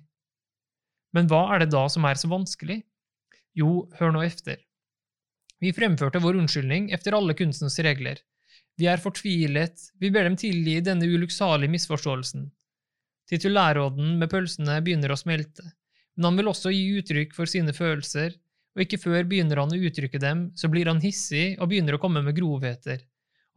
Men 1.13 1.29
hva 1.29 1.43
er 1.53 1.65
det 1.65 1.73
da 1.75 1.85
som 1.93 2.07
er 2.09 2.17
så 2.21 2.31
vanskelig? 2.31 2.81
Jo, 3.59 3.89
hør 3.99 4.15
nå 4.15 4.23
efter. 4.25 4.57
Vi 5.61 5.75
fremførte 5.75 6.23
vår 6.23 6.39
unnskyldning 6.39 6.93
efter 6.95 7.17
alle 7.19 7.35
kunstens 7.37 7.79
regler. 7.85 8.21
Vi 8.79 8.87
er 8.87 9.03
fortvilet, 9.03 9.89
vi 9.99 10.11
ber 10.15 10.29
dem 10.29 10.37
tilgi 10.39 10.79
denne 10.87 11.09
ulykksalige 11.11 11.73
misforståelsen. 11.73 12.47
Titulærråden 13.29 14.15
med 14.21 14.31
pølsene 14.33 14.79
begynner 14.85 15.13
å 15.13 15.19
smelte, 15.19 15.65
men 16.17 16.31
han 16.31 16.39
vil 16.39 16.53
også 16.53 16.73
gi 16.73 17.01
uttrykk 17.01 17.35
for 17.37 17.51
sine 17.51 17.75
følelser, 17.77 18.37
og 18.79 18.85
ikke 18.85 19.01
før 19.03 19.25
begynner 19.27 19.59
han 19.59 19.73
å 19.75 19.79
uttrykke 19.89 20.21
dem, 20.23 20.45
så 20.55 20.71
blir 20.71 20.87
han 20.87 21.03
hissig 21.03 21.57
og 21.59 21.73
begynner 21.73 21.97
å 21.97 22.01
komme 22.03 22.23
med 22.23 22.37
grovheter, 22.37 23.01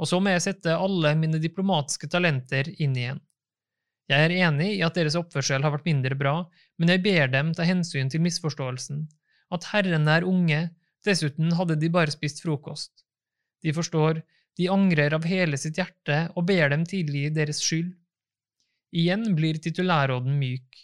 og 0.02 0.10
så 0.10 0.18
må 0.18 0.34
jeg 0.34 0.48
sette 0.48 0.74
alle 0.74 1.14
mine 1.14 1.38
diplomatiske 1.38 2.10
talenter 2.10 2.72
inn 2.82 2.96
igjen. 2.98 3.22
Jeg 4.10 4.26
er 4.28 4.34
enig 4.48 4.72
i 4.80 4.82
at 4.84 4.98
deres 4.98 5.16
oppførsel 5.20 5.62
har 5.62 5.76
vært 5.76 5.86
mindre 5.86 6.18
bra, 6.18 6.34
men 6.82 6.90
jeg 6.90 7.04
ber 7.06 7.30
dem 7.30 7.54
ta 7.54 7.68
hensyn 7.70 8.10
til 8.10 8.24
misforståelsen, 8.26 9.06
at 9.54 9.68
herrene 9.70 10.18
er 10.18 10.26
unge, 10.26 10.64
dessuten 11.06 11.54
hadde 11.54 11.78
de 11.78 11.94
bare 11.94 12.12
spist 12.14 12.42
frokost. 12.42 13.06
De 13.62 13.70
forstår, 13.78 14.24
de 14.58 14.68
angrer 14.74 15.14
av 15.14 15.30
hele 15.30 15.60
sitt 15.62 15.78
hjerte 15.78 16.24
og 16.34 16.50
ber 16.50 16.74
dem 16.74 16.84
tilgi 16.90 17.30
deres 17.30 17.62
skyld. 17.62 17.94
Igjen 18.98 19.30
blir 19.38 19.62
titulærråden 19.62 20.34
myk. 20.42 20.82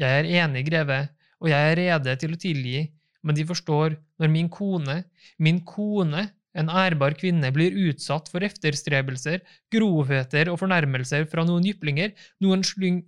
Jeg 0.00 0.24
er 0.24 0.30
enig, 0.40 0.64
greve, 0.66 1.04
og 1.44 1.52
jeg 1.52 1.70
er 1.70 1.78
rede 1.78 2.16
til 2.18 2.32
å 2.34 2.40
tilgi, 2.40 2.80
men 3.24 3.36
de 3.36 3.46
forstår, 3.48 3.96
når 4.20 4.30
min 4.30 4.50
kone, 4.52 5.00
min 5.42 5.62
kone, 5.66 6.28
en 6.54 6.70
ærbar 6.70 7.16
kvinne, 7.18 7.50
blir 7.54 7.74
utsatt 7.88 8.28
for 8.30 8.44
efterstrebelser, 8.46 9.40
grovheter 9.74 10.52
og 10.52 10.60
fornærmelser 10.60 11.26
fra 11.30 11.46
noen 11.48 11.66
jyplinger, 11.66 12.12
noen 12.44 12.62
slyng… 12.66 13.02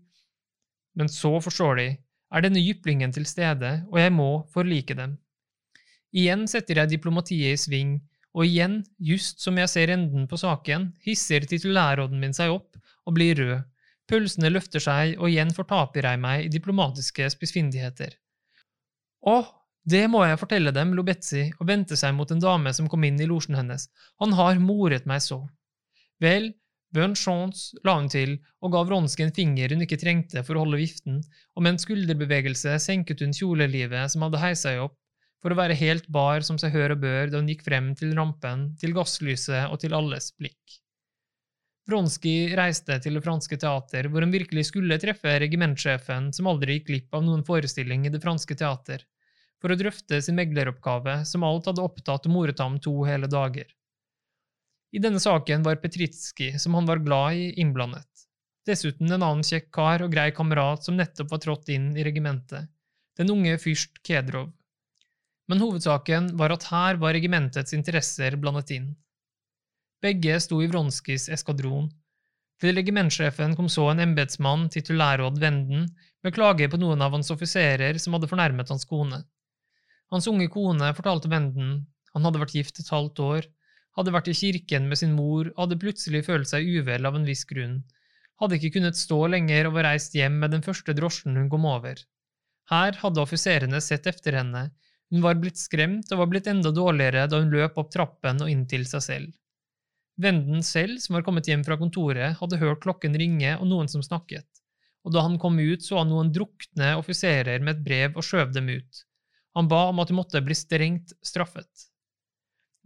Men 0.97 1.13
så 1.13 1.37
forstår 1.45 1.79
de, 1.79 1.87
er 2.35 2.43
denne 2.43 2.63
jyplingen 2.63 3.13
til 3.15 3.29
stede, 3.29 3.79
og 3.93 4.01
jeg 4.01 4.15
må 4.17 4.31
forlike 4.55 4.97
dem. 4.99 5.15
Igjen 6.17 6.47
setter 6.51 6.81
jeg 6.81 6.97
diplomatiet 6.97 7.55
i 7.55 7.61
sving, 7.61 7.97
og 8.37 8.49
igjen, 8.49 8.81
just 8.99 9.41
som 9.45 9.57
jeg 9.61 9.71
ser 9.73 9.93
enden 9.95 10.27
på 10.29 10.39
saken, 10.41 10.91
hisser 11.05 11.45
titulærråden 11.49 12.21
min 12.21 12.35
seg 12.37 12.53
opp 12.53 12.77
og 13.07 13.17
blir 13.17 13.39
rød. 13.39 13.65
Pølsene 14.07 14.51
løfter 14.53 14.83
seg, 14.83 15.17
og 15.19 15.31
igjen 15.31 15.51
fortaper 15.55 16.07
jeg 16.07 16.21
meg 16.23 16.45
i 16.45 16.53
diplomatiske 16.53 17.27
spissfindigheter. 17.33 18.15
Åh, 19.27 19.49
det 19.87 20.05
må 20.11 20.25
jeg 20.27 20.39
fortelle 20.41 20.73
dem, 20.75 20.95
lo 20.99 21.05
Betzy 21.07 21.47
og 21.61 21.69
vendte 21.69 21.97
seg 21.99 22.15
mot 22.17 22.31
en 22.35 22.43
dame 22.43 22.73
som 22.75 22.89
kom 22.91 23.05
inn 23.07 23.21
i 23.23 23.29
losjen 23.31 23.59
hennes, 23.59 23.87
han 24.23 24.35
har 24.35 24.59
moret 24.63 25.07
meg 25.07 25.23
så. 25.23 25.45
Vel, 26.23 26.53
Bon 26.95 27.15
chance, 27.19 27.75
la 27.85 27.97
hun 27.99 28.07
til 28.09 28.37
og 28.65 28.71
ga 28.73 28.81
Vronski 28.87 29.25
en 29.27 29.35
finger 29.35 29.75
hun 29.75 29.83
ikke 29.85 29.99
trengte 30.01 30.43
for 30.47 30.57
å 30.57 30.63
holde 30.63 30.79
viften, 30.81 31.19
og 31.57 31.65
med 31.65 31.75
en 31.75 31.83
skulderbevegelse 31.83 32.77
senket 32.83 33.21
hun 33.25 33.35
kjolelivet 33.37 34.13
som 34.13 34.25
hadde 34.25 34.41
heist 34.41 34.65
seg 34.65 34.81
opp, 34.85 34.95
for 35.43 35.53
å 35.53 35.59
være 35.59 35.77
helt 35.79 36.07
bar 36.11 36.47
som 36.47 36.59
seg 36.59 36.73
hør 36.75 36.95
og 36.95 37.03
bør 37.03 37.33
da 37.33 37.43
hun 37.43 37.51
gikk 37.51 37.67
frem 37.67 37.91
til 37.99 38.15
rampen, 38.17 38.71
til 38.81 38.95
gasslyset 38.97 39.69
og 39.69 39.81
til 39.83 39.97
alles 39.99 40.31
blikk. 40.39 40.79
Vronskij 41.87 42.55
reiste 42.59 42.97
til 43.03 43.19
det 43.19 43.23
franske 43.23 43.59
teater, 43.63 44.09
hvor 44.11 44.25
hun 44.25 44.35
virkelig 44.35 44.67
skulle 44.71 44.99
treffe 45.03 45.37
regimentsjefen, 45.43 46.33
som 46.35 46.49
aldri 46.51 46.79
gikk 46.79 46.89
glipp 46.89 47.19
av 47.19 47.27
noen 47.27 47.45
forestilling 47.47 48.09
i 48.09 48.15
det 48.15 48.23
franske 48.25 48.57
teater, 48.59 49.05
for 49.63 49.73
å 49.73 49.79
drøfte 49.79 50.21
sin 50.23 50.37
megleroppgave, 50.39 51.21
som 51.29 51.47
alt 51.47 51.71
hadde 51.71 51.85
opptatt 51.85 52.29
og 52.29 52.35
moret 52.35 52.61
ham 52.63 52.77
to 52.83 52.95
hele 53.09 53.31
dager. 53.31 53.69
I 54.93 55.03
denne 55.03 55.21
saken 55.21 55.65
var 55.67 55.81
Petritskij, 55.83 56.59
som 56.63 56.77
han 56.79 56.87
var 56.89 57.03
glad 57.05 57.41
i, 57.41 57.49
innblandet. 57.61 58.09
Dessuten 58.67 59.11
en 59.11 59.23
annen 59.23 59.47
kjekk 59.47 59.71
kar 59.75 60.05
og 60.05 60.13
grei 60.13 60.31
kamerat 60.35 60.85
som 60.85 60.97
nettopp 60.99 61.33
var 61.33 61.43
trådt 61.43 61.73
inn 61.75 61.93
i 61.97 62.05
regimentet, 62.07 62.71
den 63.17 63.33
unge 63.33 63.57
fyrst 63.63 64.03
Kedrov 64.05 64.53
men 65.49 65.63
hovedsaken 65.63 66.33
var 66.39 66.55
at 66.55 66.67
her 66.73 66.99
var 67.03 67.15
regimentets 67.15 67.75
interesser 67.77 68.37
blandet 68.41 68.73
inn. 68.75 68.91
Begge 70.03 70.39
sto 70.43 70.59
i 70.63 70.69
Vronskis 70.71 71.29
eskadron. 71.33 71.89
Til 72.61 72.77
regimentsjefen 72.79 73.55
kom 73.57 73.69
så 73.73 73.91
en 73.93 74.03
embetsmann, 74.03 74.67
titulærråd 74.73 75.39
Venden, 75.41 75.87
med 76.25 76.35
klage 76.35 76.69
på 76.73 76.81
noen 76.81 77.03
av 77.05 77.15
hans 77.15 77.31
offiserer 77.31 77.99
som 78.03 78.17
hadde 78.17 78.29
fornærmet 78.31 78.73
hans 78.73 78.87
kone. 78.89 79.23
Hans 80.15 80.27
unge 80.31 80.47
kone 80.53 80.93
fortalte 80.95 81.31
Venden, 81.33 81.79
han 82.15 82.27
hadde 82.27 82.41
vært 82.41 82.55
gift 82.55 82.81
et 82.81 82.91
halvt 82.95 83.23
år, 83.25 83.47
hadde 83.99 84.13
vært 84.15 84.29
i 84.31 84.37
kirken 84.37 84.87
med 84.91 85.01
sin 85.01 85.15
mor 85.17 85.49
og 85.51 85.63
hadde 85.65 85.79
plutselig 85.83 86.23
følt 86.29 86.51
seg 86.51 86.69
uvel 86.79 87.09
av 87.09 87.17
en 87.19 87.27
viss 87.27 87.45
grunn, 87.49 87.81
hadde 88.41 88.59
ikke 88.59 88.75
kunnet 88.77 88.99
stå 89.01 89.23
lenger 89.33 89.69
og 89.69 89.79
var 89.79 89.89
reist 89.91 90.15
hjem 90.15 90.37
med 90.43 90.53
den 90.55 90.65
første 90.65 90.95
drosjen 90.97 91.39
hun 91.41 91.49
kom 91.53 91.65
over. 91.69 91.99
Her 92.71 92.99
hadde 93.01 93.23
offiserene 93.23 93.81
sett 93.83 94.07
efter 94.11 94.37
henne, 94.37 94.69
hun 95.11 95.23
var 95.23 95.39
blitt 95.39 95.59
skremt 95.59 96.11
og 96.13 96.23
var 96.23 96.31
blitt 96.31 96.49
enda 96.51 96.73
dårligere 96.75 97.27
da 97.31 97.41
hun 97.41 97.53
løp 97.55 97.79
opp 97.81 97.93
trappen 97.95 98.43
og 98.43 98.51
inn 98.51 98.65
til 98.71 98.87
seg 98.91 99.05
selv. 99.05 99.35
Venden 100.17 100.63
selv, 100.65 100.97
som 101.03 101.19
var 101.19 101.25
kommet 101.27 101.49
hjem 101.49 101.63
fra 101.65 101.77
kontoret, 101.79 102.39
hadde 102.41 102.61
hørt 102.61 102.83
klokken 102.85 103.17
ringe 103.21 103.53
og 103.59 103.69
noen 103.71 103.91
som 103.93 104.05
snakket, 104.05 104.47
og 105.05 105.13
da 105.15 105.23
han 105.27 105.37
kom 105.39 105.59
ut, 105.61 105.85
så 105.85 106.01
han 106.01 106.11
noen 106.11 106.33
drukne 106.35 106.95
offiserer 106.99 107.61
med 107.63 107.77
et 107.77 107.85
brev 107.85 108.17
og 108.17 108.27
skjøv 108.27 108.55
dem 108.57 108.73
ut. 108.73 109.06
Han 109.57 109.69
ba 109.69 109.87
om 109.91 110.03
at 110.03 110.11
de 110.11 110.17
måtte 110.19 110.43
bli 110.45 110.55
strengt 110.57 111.15
straffet. 111.25 111.87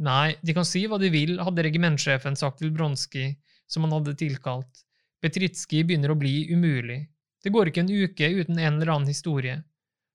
Nei, 0.01 0.37
de 0.41 0.55
kan 0.57 0.65
si 0.65 0.87
hva 0.89 1.01
de 1.03 1.11
vil, 1.13 1.35
hadde 1.43 1.65
regimentsjefen 1.67 2.39
sagt 2.39 2.63
til 2.63 2.71
Bronskij, 2.73 3.35
som 3.69 3.85
han 3.85 3.97
hadde 3.99 4.15
tilkalt. 4.21 4.85
Petritskij 5.21 5.85
begynner 5.85 6.15
å 6.15 6.21
bli 6.21 6.47
umulig. 6.55 7.03
Det 7.43 7.53
går 7.53 7.69
ikke 7.69 7.83
en 7.85 7.93
uke 7.93 8.31
uten 8.39 8.59
en 8.59 8.79
eller 8.79 8.95
annen 8.95 9.11
historie. 9.11 9.59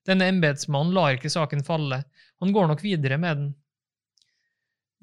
Denne 0.05 0.29
embetsmannen 0.31 0.93
lar 0.95 1.17
ikke 1.17 1.33
saken 1.33 1.63
falle, 1.65 2.03
han 2.41 2.53
går 2.53 2.69
nok 2.71 2.83
videre 2.85 3.17
med 3.21 3.39
den. 3.41 3.53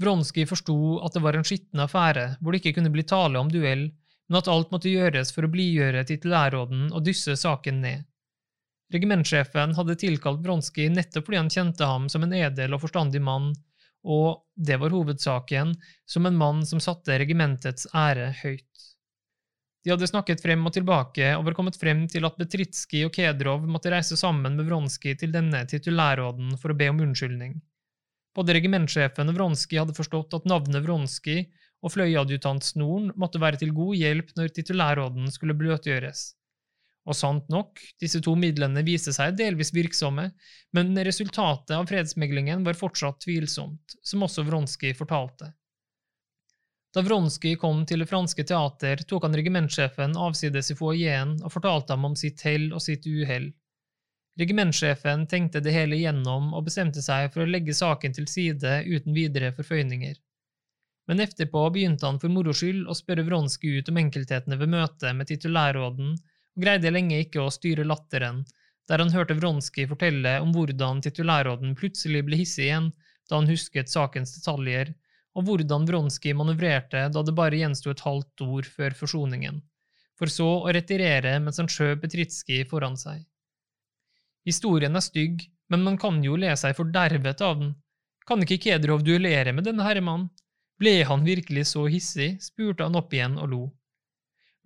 Vronskij 0.02 0.48
forsto 0.50 0.76
at 1.04 1.14
det 1.14 1.22
var 1.22 1.38
en 1.38 1.46
skitten 1.46 1.82
affære 1.82 2.36
hvor 2.40 2.54
det 2.54 2.62
ikke 2.62 2.78
kunne 2.78 2.92
bli 2.94 3.04
tale 3.06 3.38
om 3.38 3.50
duell, 3.52 3.90
men 4.28 4.38
at 4.38 4.48
alt 4.50 4.72
måtte 4.74 4.90
gjøres 4.90 5.34
for 5.34 5.46
å 5.46 5.52
blidgjøre 5.52 6.06
titulærråden 6.08 6.88
og 6.90 7.04
dysse 7.06 7.36
saken 7.38 7.82
ned. 7.84 8.06
Regimentsjefen 8.92 9.72
hadde 9.74 9.96
tilkalt 9.96 10.42
Bronski 10.44 10.90
nettopp 10.92 11.28
fordi 11.28 11.40
han 11.40 11.52
kjente 11.52 11.86
ham 11.88 12.08
som 12.12 12.26
en 12.26 12.34
edel 12.36 12.74
og 12.76 12.82
forstandig 12.84 13.22
mann, 13.24 13.52
og, 14.02 14.42
det 14.58 14.76
var 14.82 14.92
hovedsaken, 14.92 15.76
som 16.04 16.26
en 16.26 16.36
mann 16.36 16.64
som 16.66 16.80
satte 16.82 17.16
regimentets 17.22 17.86
ære 17.94 18.32
høyt. 18.42 18.66
De 19.82 19.90
hadde 19.90 20.06
snakket 20.06 20.42
frem 20.42 20.62
og 20.66 20.74
tilbake 20.74 21.32
og 21.34 21.46
var 21.46 21.56
kommet 21.58 21.78
frem 21.78 22.04
til 22.10 22.26
at 22.26 22.36
Betritskij 22.38 23.06
og 23.06 23.14
Kedrov 23.14 23.64
måtte 23.66 23.90
reise 23.90 24.18
sammen 24.18 24.58
med 24.58 24.68
Vronskij 24.68 25.16
til 25.18 25.32
denne 25.34 25.64
titulærråden 25.70 26.54
for 26.58 26.74
å 26.74 26.78
be 26.78 26.90
om 26.92 27.00
unnskyldning. 27.02 27.56
Både 28.36 28.54
regimentsjefen 28.58 29.32
og 29.32 29.38
Vronskij 29.38 29.80
hadde 29.82 29.96
forstått 29.96 30.36
at 30.38 30.46
navnet 30.50 30.84
Vronskij 30.84 31.48
og 31.82 31.94
fløyadjutant 31.96 32.62
Snoren 32.62 33.10
måtte 33.18 33.42
være 33.42 33.58
til 33.62 33.74
god 33.74 33.98
hjelp 33.98 34.30
når 34.38 34.54
titulærråden 34.54 35.26
skulle 35.34 35.58
bløtgjøres. 35.58 36.30
Og 37.02 37.16
sant 37.18 37.48
nok, 37.50 37.80
disse 37.98 38.20
to 38.22 38.36
midlene 38.38 38.84
viste 38.86 39.10
seg 39.14 39.34
delvis 39.38 39.72
virksomme, 39.74 40.28
men 40.76 40.92
resultatet 41.02 41.74
av 41.74 41.88
fredsmeglingen 41.90 42.62
var 42.62 42.78
fortsatt 42.78 43.18
tvilsomt, 43.24 43.96
som 44.06 44.22
også 44.22 44.44
Vronskij 44.46 44.94
fortalte. 44.94 45.50
Da 46.94 47.02
Vronskij 47.02 47.56
kom 47.56 47.86
til 47.88 48.04
det 48.04 48.10
franske 48.10 48.44
teater, 48.44 49.00
tok 49.08 49.26
han 49.26 49.34
regimentsjefen 49.34 50.14
avsides 50.20 50.70
i 50.70 50.76
foajeen 50.78 51.38
og 51.40 51.54
fortalte 51.54 51.96
ham 51.96 52.04
om 52.10 52.16
sitt 52.18 52.44
hell 52.46 52.68
og 52.70 52.84
sitt 52.84 53.08
uhell. 53.08 53.48
Regimentsjefen 54.38 55.24
tenkte 55.28 55.60
det 55.64 55.72
hele 55.74 55.96
igjennom 55.96 56.52
og 56.56 56.66
bestemte 56.68 57.02
seg 57.04 57.32
for 57.32 57.42
å 57.42 57.48
legge 57.48 57.74
saken 57.76 58.14
til 58.16 58.28
side 58.28 58.82
uten 58.86 59.16
videre 59.16 59.50
forføyninger. 59.56 60.20
Men 61.10 61.24
etterpå 61.24 61.64
begynte 61.74 62.06
han 62.06 62.20
for 62.22 62.32
moro 62.32 62.54
skyld 62.54 62.86
å 62.86 62.94
spørre 62.96 63.24
Vronskij 63.26 63.80
ut 63.80 63.90
om 63.90 63.98
enkelthetene 64.04 64.60
ved 64.60 64.70
møtet 64.76 65.16
med 65.16 65.28
titulærråden, 65.32 66.14
og 66.56 66.64
greide 66.64 66.92
lenge 66.92 67.20
ikke 67.24 67.42
å 67.42 67.52
styre 67.52 67.86
latteren, 67.88 68.42
der 68.88 69.02
han 69.02 69.12
hørte 69.14 69.36
Vronskij 69.38 69.86
fortelle 69.90 70.34
om 70.42 70.52
hvordan 70.54 71.00
titulærråden 71.04 71.76
plutselig 71.78 72.24
ble 72.26 72.40
hissig 72.40 72.66
igjen 72.68 72.90
da 73.30 73.38
han 73.38 73.48
husket 73.48 73.92
sakens 73.92 74.34
detaljer, 74.36 74.92
og 75.32 75.46
hvordan 75.48 75.86
Vronskij 75.88 76.34
manøvrerte 76.36 77.06
da 77.14 77.22
det 77.24 77.34
bare 77.36 77.60
gjensto 77.60 77.92
et 77.92 78.02
halvt 78.04 78.44
ord 78.44 78.68
før 78.68 78.96
forsoningen, 78.98 79.62
for 80.18 80.32
så 80.32 80.48
å 80.60 80.72
retirere 80.76 81.38
mens 81.40 81.60
han 81.62 81.70
skjøv 81.72 82.02
Petritskij 82.02 82.66
foran 82.68 82.98
seg. 83.00 83.22
Historien 84.44 84.98
er 84.98 85.04
stygg, 85.04 85.46
men 85.70 85.84
man 85.86 85.96
kan 85.96 86.18
jo 86.24 86.36
le 86.36 86.50
seg 86.58 86.76
fordervet 86.76 87.40
av 87.40 87.60
den. 87.60 87.74
Kan 88.26 88.42
ikke 88.44 88.60
Kedrov 88.66 89.04
duellere 89.06 89.54
med 89.56 89.64
denne 89.66 89.86
herremannen? 89.86 90.28
Ble 90.82 90.98
han 91.06 91.22
virkelig 91.24 91.68
så 91.72 91.86
hissig? 91.86 92.34
spurte 92.42 92.84
han 92.84 92.98
opp 92.98 93.14
igjen 93.14 93.38
og 93.38 93.48
lo. 93.52 93.62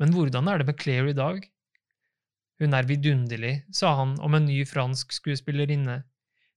Men 0.00 0.12
hvordan 0.16 0.48
er 0.48 0.60
det 0.60 0.66
med 0.70 0.80
Claire 0.80 1.12
i 1.12 1.16
dag? 1.16 1.44
Hun 2.62 2.76
er 2.76 2.88
vidunderlig, 2.88 3.54
sa 3.74 3.92
han 3.98 4.14
om 4.24 4.36
en 4.36 4.46
ny 4.48 4.62
fransk 4.68 5.12
skuespillerinne. 5.18 6.00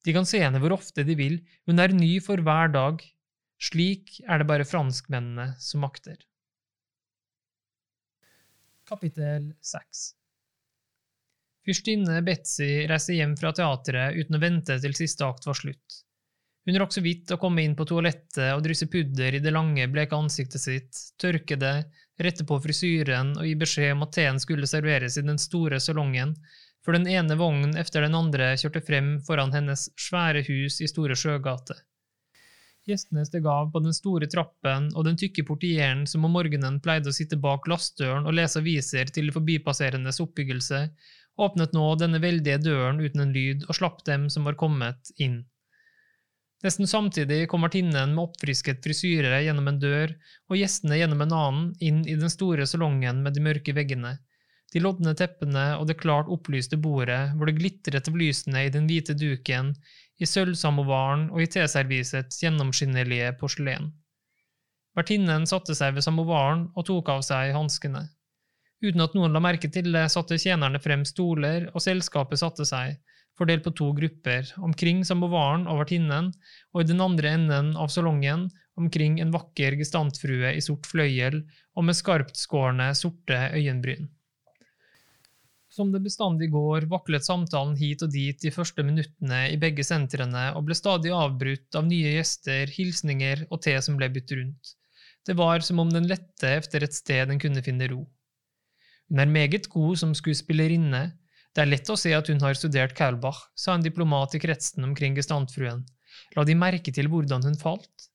De 0.07 0.15
kan 0.15 0.27
se 0.27 0.39
henne 0.39 0.61
hvor 0.63 0.77
ofte 0.77 1.03
de 1.03 1.15
vil, 1.19 1.39
hun 1.67 1.81
er 1.83 1.95
ny 1.95 2.13
for 2.23 2.39
hver 2.43 2.71
dag. 2.71 3.03
Slik 3.59 4.21
er 4.23 4.39
det 4.39 4.47
bare 4.47 4.67
franskmennene 4.67 5.51
som 5.59 5.83
makter. 5.83 6.21
Kapittel 8.87 9.51
6 9.59 10.05
Fyrstinne 11.67 12.21
Betzy 12.25 12.87
reiste 12.89 13.13
hjem 13.17 13.35
fra 13.37 13.51
teatret 13.53 14.15
uten 14.15 14.37
å 14.37 14.41
vente 14.41 14.79
til 14.81 14.95
siste 14.97 15.27
akt 15.27 15.45
var 15.45 15.59
slutt. 15.59 15.99
Hun 16.65 16.79
rakk 16.79 16.95
så 16.95 17.03
vidt 17.03 17.31
å 17.35 17.37
komme 17.41 17.65
inn 17.65 17.75
på 17.77 17.85
toalettet 17.89 18.53
og 18.55 18.63
drysse 18.63 18.87
pudder 18.89 19.35
i 19.35 19.41
det 19.43 19.51
lange, 19.53 19.87
bleke 19.91 20.17
ansiktet 20.17 20.63
sitt, 20.63 21.03
tørke 21.21 21.59
det, 21.59 21.75
rette 22.23 22.45
på 22.47 22.59
frisyren 22.63 23.35
og 23.37 23.45
gi 23.47 23.55
beskjed 23.59 23.93
om 23.95 24.05
at 24.05 24.15
teen 24.17 24.39
skulle 24.43 24.67
serveres 24.69 25.17
i 25.17 25.25
den 25.25 25.39
store 25.41 25.79
salongen, 25.83 26.35
før 26.85 26.97
den 26.97 27.07
ene 27.11 27.37
vognen 27.39 27.77
efter 27.79 28.05
den 28.05 28.15
andre 28.17 28.53
kjørte 28.59 28.81
frem 28.85 29.13
foran 29.27 29.53
hennes 29.55 29.89
svære 29.99 30.43
hus 30.47 30.79
i 30.83 30.87
Store 30.91 31.17
Sjøgate. 31.19 31.75
Gjestene 32.89 33.25
steg 33.27 33.45
av 33.45 33.69
på 33.73 33.81
den 33.83 33.93
store 33.93 34.27
trappen, 34.31 34.87
og 34.97 35.05
den 35.05 35.19
tykke 35.19 35.43
portieren 35.45 36.05
som 36.09 36.23
om 36.25 36.33
morgenen 36.33 36.79
pleide 36.81 37.11
å 37.11 37.15
sitte 37.15 37.37
bak 37.37 37.67
glassdøren 37.67 38.25
og 38.25 38.35
lese 38.37 38.63
aviser 38.63 39.11
til 39.13 39.29
de 39.29 39.35
forbipasserendes 39.35 40.21
oppbyggelse, 40.23 40.81
åpnet 41.39 41.75
nå 41.75 41.85
denne 42.01 42.21
veldige 42.23 42.57
døren 42.63 42.99
uten 43.03 43.27
en 43.27 43.35
lyd 43.35 43.67
og 43.67 43.77
slapp 43.77 44.01
dem 44.09 44.27
som 44.33 44.47
var 44.49 44.57
kommet, 44.59 45.13
inn. 45.21 45.43
Nesten 46.63 46.87
samtidig 46.91 47.45
kom 47.47 47.63
vertinnen 47.63 48.11
med 48.15 48.23
oppfrisket 48.25 48.81
frisyre 48.83 49.37
gjennom 49.45 49.69
en 49.71 49.77
dør, 49.79 50.11
og 50.51 50.59
gjestene 50.59 50.97
gjennom 50.99 51.23
en 51.23 51.35
annen, 51.37 51.69
inn 51.79 52.01
i 52.03 52.17
den 52.19 52.31
store 52.31 52.67
salongen 52.67 53.21
med 53.23 53.37
de 53.37 53.43
mørke 53.45 53.75
veggene. 53.77 54.17
De 54.73 54.81
lodne 54.83 55.15
teppene 55.17 55.63
og 55.79 55.87
det 55.89 55.97
klart 56.01 56.27
opplyste 56.29 56.77
bordet, 56.77 57.31
hvor 57.37 57.47
det 57.47 57.55
glitret 57.57 58.11
av 58.11 58.19
lysene 58.19 58.65
i 58.67 58.73
den 58.73 58.89
hvite 58.89 59.15
duken, 59.17 59.71
i 60.19 60.27
sølvsamovaren 60.27 61.29
og 61.31 61.41
i 61.41 61.47
teservisets 61.49 62.43
gjennomskinnelige 62.43 63.31
porselen. 63.39 63.93
Vertinnen 64.99 65.47
satte 65.47 65.73
seg 65.77 65.95
ved 65.95 66.03
samovaren 66.03 66.67
og 66.75 66.85
tok 66.89 67.09
av 67.13 67.23
seg 67.23 67.53
hanskene. 67.55 68.03
Uten 68.83 69.03
at 69.03 69.15
noen 69.15 69.31
la 69.35 69.41
merke 69.43 69.71
til 69.71 69.93
det, 69.95 70.05
satte 70.11 70.37
tjenerne 70.39 70.79
frem 70.83 71.05
stoler, 71.07 71.69
og 71.71 71.83
selskapet 71.83 72.41
satte 72.41 72.67
seg, 72.67 72.99
fordelt 73.39 73.63
på 73.65 73.73
to 73.79 73.89
grupper, 73.95 74.51
omkring 74.59 75.01
samovaren 75.07 75.65
og 75.71 75.81
vertinnen, 75.81 76.29
og 76.75 76.83
i 76.83 76.89
den 76.91 77.01
andre 77.03 77.33
enden 77.39 77.73
av 77.79 77.91
salongen 77.93 78.49
omkring 78.79 79.19
en 79.19 79.33
vakker 79.33 79.75
gestantfrue 79.79 80.53
i 80.55 80.63
sort 80.63 80.87
fløyel 80.87 81.41
og 81.75 81.87
med 81.87 81.97
skarptskårne, 81.97 82.91
sorte 82.95 83.39
øyenbryn. 83.55 84.09
Som 85.69 85.91
det 85.93 86.01
bestandig 86.01 86.49
går, 86.51 86.87
vaklet 86.89 87.23
samtalen 87.23 87.75
hit 87.77 88.01
og 88.03 88.11
dit 88.11 88.39
de 88.41 88.51
første 88.51 88.83
minuttene 88.83 89.43
i 89.53 89.57
begge 89.61 89.85
sentrene 89.85 90.49
og 90.57 90.65
ble 90.67 90.75
stadig 90.75 91.13
avbrutt 91.13 91.77
av 91.77 91.85
nye 91.87 92.15
gjester, 92.17 92.71
hilsninger 92.73 93.45
og 93.51 93.61
te 93.63 93.75
som 93.85 93.99
ble 93.99 94.09
byttet 94.11 94.39
rundt. 94.39 94.73
Det 95.27 95.35
var 95.37 95.61
som 95.61 95.79
om 95.83 95.91
den 95.93 96.07
lette 96.09 96.55
efter 96.57 96.83
et 96.83 96.95
sted 96.95 97.29
den 97.29 97.39
kunne 97.41 97.61
finne 97.63 97.87
ro. 97.91 98.01
Hun 99.09 99.21
er 99.21 99.29
meget 99.29 99.69
god 99.69 99.99
som 100.01 100.15
skuespillerinne, 100.17 101.03
det 101.55 101.63
er 101.63 101.71
lett 101.71 101.89
å 101.89 101.97
se 101.97 102.11
at 102.13 102.29
hun 102.29 102.41
har 102.43 102.57
studert 102.57 102.93
Kaulbach, 102.97 103.47
sa 103.57 103.73
en 103.73 103.85
diplomat 103.85 104.35
i 104.37 104.41
kretsen 104.41 104.85
omkring 104.85 105.17
gestantfruen. 105.17 105.81
La 106.37 106.45
de 106.45 106.55
merke 106.55 106.93
til 106.93 107.09
hvordan 107.09 107.45
hun 107.47 107.57
falt? 107.57 108.09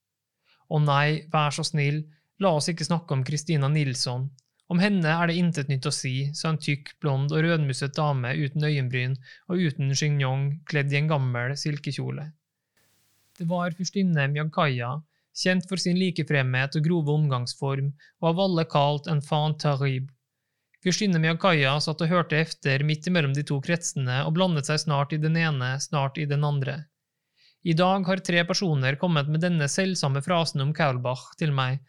Å 0.71 0.79
nei, 0.81 1.27
vær 1.33 1.53
så 1.53 1.65
snill, 1.67 2.05
la 2.41 2.55
oss 2.55 2.71
ikke 2.71 2.87
snakke 2.87 3.13
om 3.13 3.25
Christina 3.27 3.67
Nilsson. 3.71 4.29
Om 4.71 4.79
henne 4.81 5.11
er 5.11 5.29
det 5.29 5.35
intet 5.37 5.69
nytt 5.69 5.85
å 5.85 5.93
si, 5.93 6.31
sa 6.33 6.49
en 6.49 6.61
tykk, 6.61 6.95
blond 7.03 7.33
og 7.35 7.43
rødmusset 7.45 7.93
dame 7.97 8.31
uten 8.39 8.65
øyenbryn 8.65 9.13
og 9.51 9.61
uten 9.61 9.93
chignon, 9.93 10.47
kledd 10.65 10.95
i 10.95 10.97
en 11.03 11.11
gammel 11.11 11.53
silkekjole. 11.59 12.31
Det 13.35 13.45
var 13.51 13.75
fyrstinne 13.77 14.25
Mjagkaya, 14.31 14.95
kjent 15.35 15.67
for 15.69 15.81
sin 15.81 15.99
likefremhet 15.99 16.79
og 16.79 16.87
grove 16.87 17.13
omgangsform, 17.13 17.91
og 18.23 18.29
av 18.31 18.43
alle 18.47 18.65
kalt 18.71 19.11
en 19.11 19.21
fan 19.21 19.57
terrible. 19.61 20.14
Fyrstinne 20.85 21.17
Miyakaya 21.17 21.71
satt 21.81 22.03
og 22.05 22.11
hørte 22.11 22.37
efter 22.37 22.83
midt 22.85 23.07
imellom 23.09 23.31
de 23.33 23.41
to 23.49 23.55
kretsene 23.65 24.19
og 24.21 24.35
blandet 24.35 24.67
seg 24.69 24.83
snart 24.83 25.15
i 25.15 25.17
den 25.17 25.33
ene, 25.41 25.71
snart 25.81 26.19
i 26.21 26.27
den 26.29 26.45
andre. 26.45 26.83
I 27.65 27.73
dag 27.73 28.05
har 28.05 28.21
tre 28.21 28.43
personer 28.45 28.99
kommet 29.01 29.25
med 29.25 29.41
denne 29.41 29.65
selvsamme 29.65 30.21
frasen 30.21 30.61
om 30.61 30.75
Kaulbach 30.77 31.31
til 31.39 31.55
meg, 31.57 31.79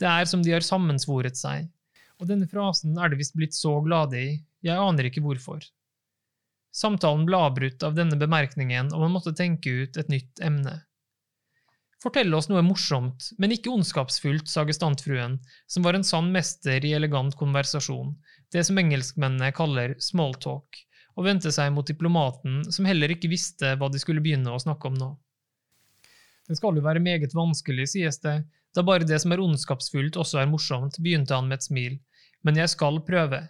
det 0.00 0.08
er 0.08 0.24
som 0.30 0.40
de 0.40 0.54
har 0.54 0.64
sammensvoret 0.64 1.36
seg, 1.36 1.66
og 2.16 2.30
denne 2.30 2.48
frasen 2.48 2.96
er 2.96 3.12
det 3.12 3.18
visst 3.20 3.36
blitt 3.36 3.52
så 3.52 3.74
glade 3.84 4.16
i, 4.16 4.30
jeg 4.64 4.80
aner 4.80 5.10
ikke 5.10 5.26
hvorfor. 5.26 5.60
Samtalen 6.72 7.28
ble 7.28 7.44
avbrutt 7.44 7.84
av 7.84 8.00
denne 8.00 8.16
bemerkningen, 8.16 8.94
og 8.94 9.04
man 9.04 9.12
måtte 9.18 9.36
tenke 9.36 9.84
ut 9.84 10.00
et 10.00 10.08
nytt 10.08 10.40
emne. 10.40 10.78
Fortell 12.02 12.34
oss 12.34 12.46
noe 12.46 12.62
morsomt, 12.62 13.32
men 13.42 13.50
ikke 13.54 13.72
ondskapsfullt, 13.74 14.46
sa 14.46 14.62
gestantfruen, 14.68 15.40
som 15.66 15.86
var 15.86 15.98
en 15.98 16.06
sann 16.06 16.28
mester 16.34 16.84
i 16.86 16.92
elegant 16.94 17.34
konversasjon, 17.38 18.12
det 18.54 18.62
som 18.68 18.78
engelskmennene 18.78 19.50
kaller 19.56 19.96
smalltalk, 20.02 20.78
og 21.18 21.26
vendte 21.26 21.50
seg 21.54 21.72
mot 21.74 21.88
diplomaten, 21.88 22.60
som 22.70 22.86
heller 22.86 23.10
ikke 23.10 23.30
visste 23.32 23.74
hva 23.74 23.90
de 23.90 23.98
skulle 23.98 24.22
begynne 24.22 24.54
å 24.54 24.62
snakke 24.62 24.92
om 24.92 24.94
nå. 24.94 25.10
Det 26.46 26.56
skal 26.56 26.78
jo 26.78 26.86
være 26.86 27.02
meget 27.02 27.34
vanskelig, 27.34 27.90
sies 27.92 28.22
det, 28.22 28.38
da 28.74 28.84
bare 28.86 29.06
det 29.08 29.18
som 29.18 29.34
er 29.34 29.42
ondskapsfullt 29.42 30.16
også 30.22 30.38
er 30.38 30.50
morsomt, 30.50 31.00
begynte 31.02 31.34
han 31.34 31.50
med 31.50 31.58
et 31.58 31.66
smil, 31.66 31.98
men 32.46 32.62
jeg 32.62 32.70
skal 32.72 33.02
prøve. 33.02 33.42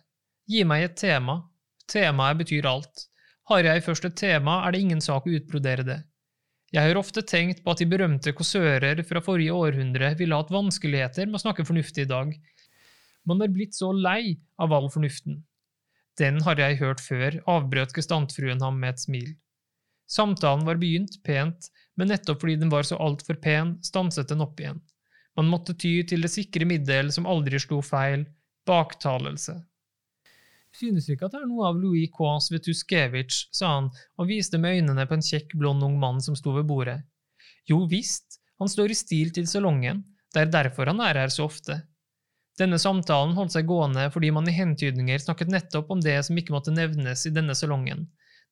Gi 0.49 0.65
meg 0.65 0.87
et 0.87 0.97
tema. 0.97 1.43
Temaet 1.89 2.41
betyr 2.41 2.67
alt. 2.71 3.05
Har 3.53 3.65
jeg 3.65 3.85
først 3.85 4.09
et 4.09 4.17
tema, 4.17 4.63
er 4.65 4.73
det 4.73 4.81
ingen 4.81 5.05
sak 5.05 5.29
å 5.29 5.35
utbrodere 5.37 5.85
det. 5.85 5.99
Jeg 6.75 6.85
har 6.85 7.01
ofte 7.01 7.23
tenkt 7.25 7.63
på 7.65 7.73
at 7.73 7.81
de 7.81 7.89
berømte 7.89 8.35
kåsører 8.37 9.01
fra 9.09 9.23
forrige 9.25 9.57
århundre 9.57 10.13
ville 10.19 10.37
hatt 10.37 10.53
vanskeligheter 10.53 11.29
med 11.29 11.39
å 11.39 11.45
snakke 11.47 11.65
fornuftig 11.65 12.05
i 12.05 12.11
dag, 12.11 12.35
man 13.29 13.45
er 13.45 13.53
blitt 13.53 13.77
så 13.77 13.91
lei 13.93 14.39
av 14.61 14.73
all 14.73 14.89
fornuften. 14.93 15.43
Den 16.19 16.41
har 16.47 16.61
jeg 16.61 16.79
hørt 16.81 17.03
før, 17.05 17.37
avbrøt 17.47 17.93
gestantfruen 17.97 18.63
ham 18.65 18.81
med 18.81 18.97
et 18.97 19.03
smil. 19.05 19.29
Samtalen 20.09 20.65
var 20.65 20.81
begynt 20.81 21.19
pent, 21.25 21.69
men 22.01 22.09
nettopp 22.09 22.41
fordi 22.43 22.57
den 22.63 22.73
var 22.73 22.87
så 22.89 22.97
altfor 22.97 23.37
pen, 23.43 23.77
stanset 23.85 24.31
den 24.33 24.45
opp 24.45 24.61
igjen. 24.61 24.81
Man 25.37 25.51
måtte 25.53 25.77
ty 25.77 26.01
til 26.09 26.25
det 26.25 26.33
sikre 26.33 26.67
middel 26.67 27.13
som 27.15 27.29
aldri 27.29 27.61
slo 27.63 27.83
feil, 27.85 28.25
baktalelse. 28.67 29.59
Synes 30.77 31.07
du 31.07 31.15
ikke 31.15 31.27
at 31.29 31.35
det 31.35 31.41
er 31.43 31.49
noe 31.49 31.71
av 31.71 31.79
Louis 31.81 32.11
Quas 32.13 32.51
Vetuskevitsj, 32.53 33.49
sa 33.55 33.71
han 33.77 33.89
og 34.19 34.29
viste 34.29 34.61
med 34.61 34.79
øynene 34.79 35.07
på 35.09 35.17
en 35.17 35.25
kjekk, 35.25 35.57
blond 35.59 35.85
ung 35.87 35.97
mann 36.01 36.21
som 36.25 36.37
sto 36.39 36.53
ved 36.57 36.69
bordet. 36.69 37.01
Jo 37.69 37.83
visst, 37.89 38.39
han 38.61 38.71
står 38.71 38.93
i 38.93 38.99
stil 38.99 39.33
til 39.35 39.49
salongen, 39.49 40.05
det 40.35 40.45
er 40.45 40.53
derfor 40.53 40.91
han 40.91 41.01
er 41.05 41.23
her 41.23 41.33
så 41.33 41.47
ofte. 41.49 41.81
Denne 42.59 42.79
samtalen 42.83 43.37
holdt 43.37 43.55
seg 43.55 43.69
gående 43.69 44.09
fordi 44.13 44.33
man 44.35 44.49
i 44.51 44.55
hentydninger 44.55 45.23
snakket 45.23 45.53
nettopp 45.53 45.93
om 45.95 46.03
det 46.03 46.17
som 46.27 46.39
ikke 46.39 46.55
måtte 46.57 46.75
nevnes 46.75 47.25
i 47.29 47.33
denne 47.35 47.55
salongen, 47.59 48.09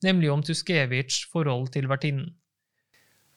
nemlig 0.07 0.31
om 0.33 0.45
Tuskevitsjs 0.47 1.27
forhold 1.33 1.73
til 1.75 1.89
vertinnen. 1.91 2.31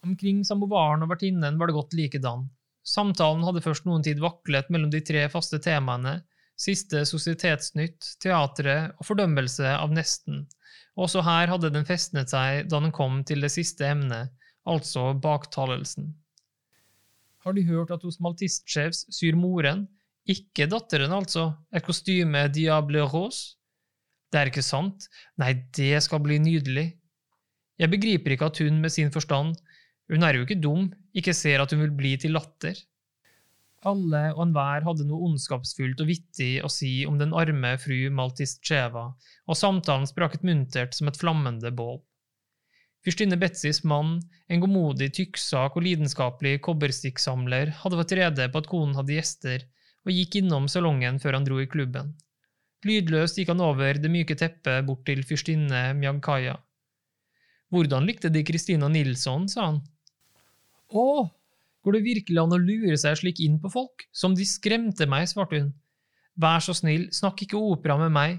Omkring 0.05 0.45
samovaren 0.47 1.03
og 1.03 1.11
vertinnen 1.11 1.57
var 1.59 1.67
det 1.67 1.75
godt 1.75 1.95
likedan. 1.97 2.45
Samtalen 2.87 3.43
hadde 3.43 3.63
først 3.65 3.87
noen 3.89 4.05
tid 4.05 4.21
vaklet 4.23 4.69
mellom 4.71 4.93
de 4.93 5.01
tre 5.05 5.25
faste 5.31 5.59
temaene, 5.63 6.21
siste 6.59 7.05
sosietetsnytt, 7.07 8.15
teatret 8.21 8.95
og 8.99 9.07
fordømmelse 9.07 9.69
av 9.77 9.93
nesten. 9.95 10.43
Også 10.99 11.23
her 11.23 11.51
hadde 11.51 11.71
den 11.71 11.87
festnet 11.87 12.31
seg 12.33 12.67
da 12.71 12.81
den 12.83 12.91
kom 12.95 13.21
til 13.27 13.45
det 13.45 13.51
siste 13.53 13.87
emnet, 13.87 14.33
altså 14.67 15.13
baktalelsen. 15.15 16.11
Har 17.45 17.55
De 17.55 17.63
hørt 17.63 17.93
at 17.95 18.03
hos 18.03 18.19
maltistsjefs 18.19 19.05
syr 19.15 19.37
moren, 19.39 19.87
ikke 20.29 20.67
datteren, 20.69 21.13
altså. 21.15 21.53
Et 21.73 21.85
kostyme 21.85 22.43
Diable 22.53 23.05
Rose? 23.07 23.55
Det 24.29 24.37
er 24.37 24.51
ikke 24.51 24.65
sant. 24.65 25.07
Nei, 25.41 25.55
det 25.73 26.03
skal 26.05 26.21
bli 26.21 26.37
nydelig. 26.43 26.91
Jeg 27.79 27.89
begriper 27.89 28.35
ikke 28.35 28.49
at 28.51 28.59
hun 28.61 28.81
med 28.83 28.91
sin 28.93 29.09
forstand, 29.09 29.55
hun 30.09 30.25
er 30.25 30.35
jo 30.35 30.45
ikke 30.45 30.59
dum, 30.59 30.89
ikke 31.15 31.33
ser 31.37 31.63
at 31.63 31.71
hun 31.73 31.81
vil 31.85 31.95
bli 31.95 32.15
til 32.19 32.35
latter. 32.35 32.75
Alle 33.87 34.25
og 34.33 34.41
enhver 34.43 34.83
hadde 34.83 35.05
noe 35.07 35.29
ondskapsfullt 35.29 36.01
og 36.03 36.09
vittig 36.09 36.51
å 36.65 36.69
si 36.73 37.05
om 37.07 37.15
den 37.19 37.31
arme 37.31 37.77
fru 37.79 38.09
Maltistsjeva, 38.11 39.05
og 39.47 39.57
samtalen 39.57 40.07
spraket 40.09 40.43
muntert 40.43 40.97
som 40.97 41.07
et 41.07 41.19
flammende 41.19 41.71
bål. 41.71 42.01
Fyrstinne 43.05 43.37
Betzys 43.39 43.85
mann, 43.87 44.17
en 44.51 44.59
godmodig, 44.59 45.13
tykksak 45.15 45.77
og 45.79 45.85
lidenskapelig 45.85 46.57
kobberstikksamler, 46.65 47.71
hadde 47.79 47.99
vært 48.01 48.15
rede 48.19 48.49
på 48.51 48.59
at 48.59 48.67
konen 48.67 48.97
hadde 48.99 49.15
gjester, 49.15 49.63
og 50.03 50.11
gikk 50.11 50.41
innom 50.41 50.67
salongen 50.71 51.19
før 51.23 51.39
han 51.39 51.47
dro 51.47 51.61
i 51.63 51.69
klubben. 51.71 52.11
Lydløst 52.83 53.39
gikk 53.39 53.53
han 53.53 53.63
over 53.63 53.99
det 53.99 54.11
myke 54.11 54.35
teppet 54.39 54.83
bort 54.87 55.05
til 55.07 55.23
fyrstinne 55.27 55.93
Mjagkaya. 55.99 56.57
Hvordan 57.71 58.07
likte 58.09 58.31
De 58.33 58.43
Christina 58.43 58.87
Nilsson, 58.91 59.47
sa 59.51 59.69
han. 59.69 59.81
Å, 60.89 61.05
går 61.89 61.97
det 61.97 62.05
virkelig 62.05 62.37
an 62.37 62.53
å 62.53 62.61
lure 62.61 62.97
seg 63.01 63.17
slik 63.17 63.39
inn 63.41 63.57
på 63.61 63.71
folk? 63.73 64.05
Som 64.13 64.35
de 64.37 64.45
skremte 64.45 65.07
meg, 65.09 65.25
svarte 65.31 65.57
hun. 65.57 65.71
Vær 66.39 66.61
så 66.61 66.75
snill, 66.77 67.07
snakk 67.15 67.41
ikke 67.43 67.57
opera 67.57 67.97
med 67.97 68.13
meg. 68.13 68.37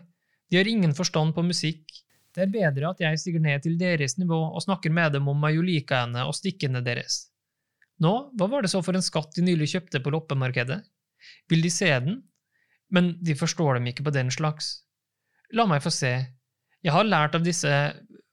De 0.50 0.60
har 0.60 0.70
ingen 0.70 0.94
forstand 0.94 1.34
på 1.34 1.42
musikk. 1.42 1.82
Det 2.30 2.44
er 2.44 2.52
bedre 2.52 2.92
at 2.92 3.02
jeg 3.02 3.18
stiger 3.18 3.42
ned 3.42 3.64
til 3.64 3.74
deres 3.78 4.14
nivå 4.20 4.38
og 4.38 4.62
snakker 4.62 4.94
med 4.94 5.16
dem 5.18 5.26
om 5.28 5.42
majolikaene 5.42 6.22
og 6.28 6.36
stikkene 6.38 6.82
deres. 6.86 7.26
Nå, 8.00 8.12
hva 8.38 8.46
var 8.48 8.62
det 8.62 8.70
så 8.72 8.80
for 8.86 8.96
en 8.96 9.04
skatt 9.04 9.34
de 9.34 9.44
nylig 9.44 9.72
kjøpte 9.74 10.00
på 10.00 10.12
loppemarkedet? 10.14 10.78
Vil 11.50 11.66
de 11.66 11.72
se 11.74 11.90
den? 11.90 12.20
Men 12.94 13.16
de 13.20 13.34
forstår 13.36 13.76
dem 13.76 13.90
ikke 13.90 14.06
på 14.06 14.14
den 14.14 14.30
slags. 14.32 14.86
La 15.52 15.66
meg 15.68 15.82
få 15.82 15.90
se. 15.92 16.14
Jeg 16.86 16.94
har 16.94 17.06
lært 17.06 17.34
av 17.36 17.44
disse, 17.44 17.68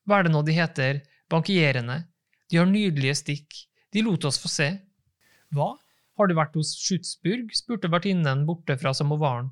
hva 0.08 0.20
er 0.20 0.28
det 0.28 0.34
nå 0.34 0.46
de 0.46 0.56
heter, 0.56 1.02
bankierene. 1.30 2.04
De 2.48 2.62
har 2.62 2.70
nydelige 2.70 3.18
stikk. 3.20 3.66
De 3.92 4.06
lot 4.06 4.30
oss 4.30 4.40
få 4.40 4.52
se. 4.52 4.70
Hva, 5.56 5.76
har 6.18 6.28
du 6.28 6.34
vært 6.38 6.56
hos 6.58 6.74
Schutzburg? 6.80 7.54
spurte 7.56 7.92
vertinnen 7.94 8.46
borte 8.48 8.76
fra 8.82 8.94
samovaren. 8.98 9.52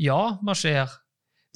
Ja, 0.00 0.38
ma 0.42 0.54
chère. 0.54 1.02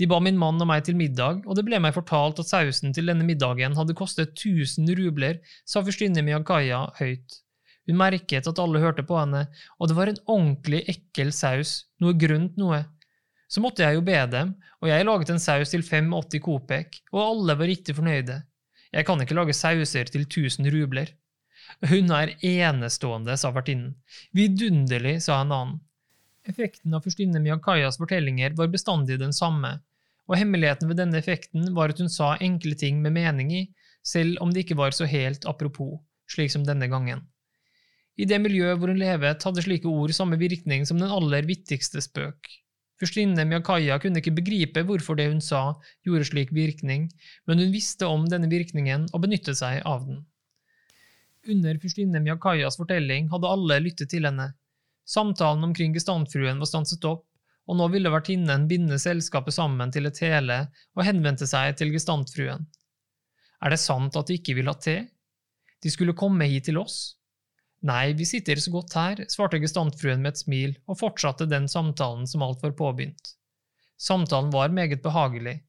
De 0.01 0.07
ba 0.09 0.17
min 0.25 0.39
mann 0.41 0.61
og 0.63 0.69
meg 0.71 0.87
til 0.87 0.97
middag, 0.97 1.43
og 1.45 1.57
det 1.59 1.67
ble 1.67 1.79
meg 1.83 1.93
fortalt 1.93 2.41
at 2.41 2.49
sausen 2.49 2.95
til 2.97 3.11
denne 3.11 3.27
middagen 3.29 3.77
hadde 3.77 3.97
kostet 3.97 4.33
1000 4.33 4.89
rubler, 4.97 5.43
sa 5.69 5.83
fyrstinne 5.85 6.25
Miyagaya 6.25 6.87
høyt. 6.97 7.37
Hun 7.89 7.99
merket 8.01 8.49
at 8.49 8.61
alle 8.63 8.81
hørte 8.81 9.05
på 9.05 9.19
henne, 9.19 9.45
og 9.77 9.91
det 9.91 9.97
var 9.99 10.09
en 10.09 10.23
ordentlig 10.25 10.81
ekkel 10.89 11.35
saus, 11.37 11.75
noe 12.01 12.17
grunt 12.17 12.57
noe. 12.61 12.85
Så 13.51 13.61
måtte 13.61 13.85
jeg 13.85 13.99
jo 13.99 14.05
be 14.07 14.17
dem, 14.33 14.55
og 14.81 14.89
jeg 14.89 15.05
laget 15.05 15.35
en 15.35 15.43
saus 15.43 15.73
til 15.75 15.85
85 15.85 16.41
kopek, 16.45 17.01
og 17.13 17.23
alle 17.27 17.59
var 17.61 17.69
riktig 17.69 17.97
fornøyde. 17.99 18.41
Jeg 18.91 19.07
kan 19.07 19.21
ikke 19.23 19.37
lage 19.37 19.55
sauser 19.55 20.09
til 20.11 20.25
1000 20.25 20.71
rubler. 20.75 21.13
Hun 21.91 22.11
er 22.15 22.35
enestående, 22.47 23.37
sa 23.39 23.53
vertinnen. 23.55 23.95
Vidunderlig, 24.37 25.21
sa 25.25 25.41
en 25.41 25.55
annen. 25.55 25.79
Effekten 26.49 26.95
av 26.97 27.05
fyrstinne 27.05 27.41
Miyakayas 27.43 27.99
fortellinger 28.01 28.57
var 28.59 28.71
bestandig 28.73 29.19
den 29.21 29.35
samme, 29.37 29.77
og 30.31 30.39
hemmeligheten 30.39 30.89
ved 30.89 31.01
denne 31.03 31.19
effekten 31.21 31.73
var 31.77 31.93
at 31.93 32.01
hun 32.01 32.11
sa 32.13 32.33
enkle 32.41 32.77
ting 32.79 33.03
med 33.05 33.15
mening 33.17 33.53
i, 33.53 33.67
selv 34.07 34.41
om 34.41 34.53
det 34.55 34.65
ikke 34.65 34.79
var 34.81 34.97
så 34.97 35.09
helt 35.11 35.45
apropos, 35.51 35.99
slik 36.31 36.53
som 36.55 36.65
denne 36.67 36.89
gangen. 36.91 37.27
I 38.21 38.27
det 38.29 38.41
miljøet 38.43 38.81
hvor 38.81 38.93
hun 38.93 39.01
levet, 39.01 39.45
hadde 39.45 39.65
slike 39.65 39.89
ord 39.89 40.13
samme 40.17 40.39
virkning 40.41 40.87
som 40.89 40.99
den 41.01 41.13
aller 41.13 41.47
vittigste 41.49 42.03
spøk. 42.05 42.49
Fyrstinne 43.01 43.47
Miyakaya 43.49 43.97
kunne 44.01 44.21
ikke 44.21 44.35
begripe 44.37 44.83
hvorfor 44.85 45.17
det 45.17 45.31
hun 45.31 45.41
sa, 45.45 45.79
gjorde 46.05 46.27
slik 46.29 46.51
virkning, 46.53 47.09
men 47.49 47.63
hun 47.63 47.73
visste 47.73 48.09
om 48.09 48.27
denne 48.29 48.51
virkningen 48.53 49.07
og 49.15 49.25
benyttet 49.25 49.61
seg 49.61 49.81
av 49.89 50.05
den. 50.09 50.21
Under 51.51 51.79
fyrstinne 51.83 52.21
Miyakayas 52.23 52.79
fortelling 52.79 53.29
hadde 53.33 53.51
alle 53.51 53.81
lyttet 53.83 54.13
til 54.13 54.29
henne. 54.29 54.53
Samtalen 55.09 55.65
omkring 55.67 55.95
gestantfruen 55.97 56.61
var 56.63 56.69
stanset 56.71 57.05
opp, 57.09 57.25
og 57.67 57.79
nå 57.79 57.87
ville 57.93 58.13
vertinnen 58.13 58.67
binde 58.71 58.99
selskapet 59.03 59.55
sammen 59.55 59.91
til 59.95 60.07
et 60.09 60.21
hele 60.23 60.61
og 60.97 61.07
henvendte 61.07 61.49
seg 61.51 61.77
til 61.79 61.91
gestantfruen. 61.95 62.69
Er 63.61 63.75
det 63.75 63.81
sant 63.83 64.17
at 64.17 64.31
de 64.31 64.39
ikke 64.39 64.57
vil 64.59 64.71
ha 64.71 64.77
te? 64.79 65.03
De 65.83 65.91
skulle 65.93 66.17
komme 66.17 66.47
hit 66.51 66.69
til 66.69 66.79
oss? 66.81 67.17
Nei, 67.87 68.13
vi 68.13 68.27
sitter 68.29 68.61
så 68.61 68.73
godt 68.75 68.95
her, 68.99 69.23
svarte 69.33 69.61
gestantfruen 69.63 70.21
med 70.21 70.35
et 70.35 70.43
smil 70.43 70.75
og 70.87 70.99
fortsatte 71.01 71.49
den 71.49 71.69
samtalen 71.69 72.27
som 72.29 72.45
alt 72.45 72.61
var 72.65 72.77
påbegynt. 72.77 73.35
Samtalen 74.01 74.51
var 74.53 74.73
meget 74.73 75.03
behagelig. 75.03 75.61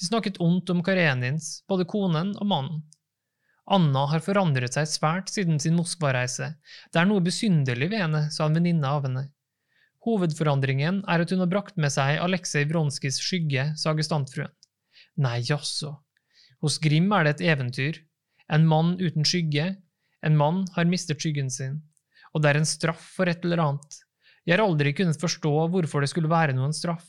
De 0.00 0.06
snakket 0.06 0.40
ondt 0.42 0.70
om 0.70 0.82
Karenins, 0.82 1.60
både 1.68 1.86
konen 1.86 2.32
og 2.38 2.46
mannen. 2.50 2.82
Anna 3.70 4.02
har 4.10 4.22
forandret 4.24 4.74
seg 4.74 4.88
svært 4.90 5.30
siden 5.30 5.60
sin 5.62 5.76
Moskva-reise. 5.78 6.48
Det 6.90 6.98
er 6.98 7.06
noe 7.06 7.22
besynderlig 7.22 7.90
ved 7.92 8.02
henne, 8.02 8.24
sa 8.34 8.48
en 8.48 8.56
venninne 8.58 8.88
av 8.88 9.06
henne. 9.06 9.28
Hovedforandringen 10.06 11.02
er 11.12 11.22
at 11.22 11.30
hun 11.30 11.42
har 11.44 11.50
brakt 11.52 11.76
med 11.78 11.92
seg 11.94 12.18
Aleksej 12.24 12.66
Vronskijs 12.70 13.20
skygge, 13.22 13.68
sa 13.78 13.94
gestantfruen. 13.94 14.50
Nei, 15.20 15.38
jaså. 15.46 15.92
Hos 16.64 16.80
Grim 16.82 17.12
er 17.14 17.28
det 17.28 17.36
et 17.36 17.46
eventyr. 17.52 18.00
En 18.50 18.66
mann 18.66 18.96
uten 18.98 19.26
skygge. 19.28 19.74
En 20.26 20.36
mann 20.36 20.64
har 20.74 20.88
mistet 20.88 21.20
skyggen 21.22 21.52
sin. 21.52 21.78
Og 22.34 22.42
det 22.42 22.50
er 22.50 22.60
en 22.60 22.68
straff 22.68 23.04
for 23.16 23.30
et 23.30 23.44
eller 23.44 23.62
annet. 23.62 24.00
Jeg 24.48 24.56
har 24.56 24.64
aldri 24.64 24.92
kunnet 24.96 25.20
forstå 25.20 25.52
hvorfor 25.70 26.02
det 26.02 26.10
skulle 26.10 26.32
være 26.32 26.56
noen 26.56 26.74
straff. 26.74 27.04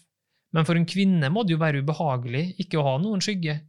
Men 0.52 0.67
for 0.67 0.76
en 0.76 0.86
kvinne 0.86 1.30
må 1.32 1.45
det 1.47 1.56
jo 1.56 1.62
være 1.62 1.82
ubehagelig 1.82 2.52
ikke 2.62 2.80
å 2.80 2.86
ha 2.86 2.95
noen 3.02 3.24
skygge. 3.24 3.62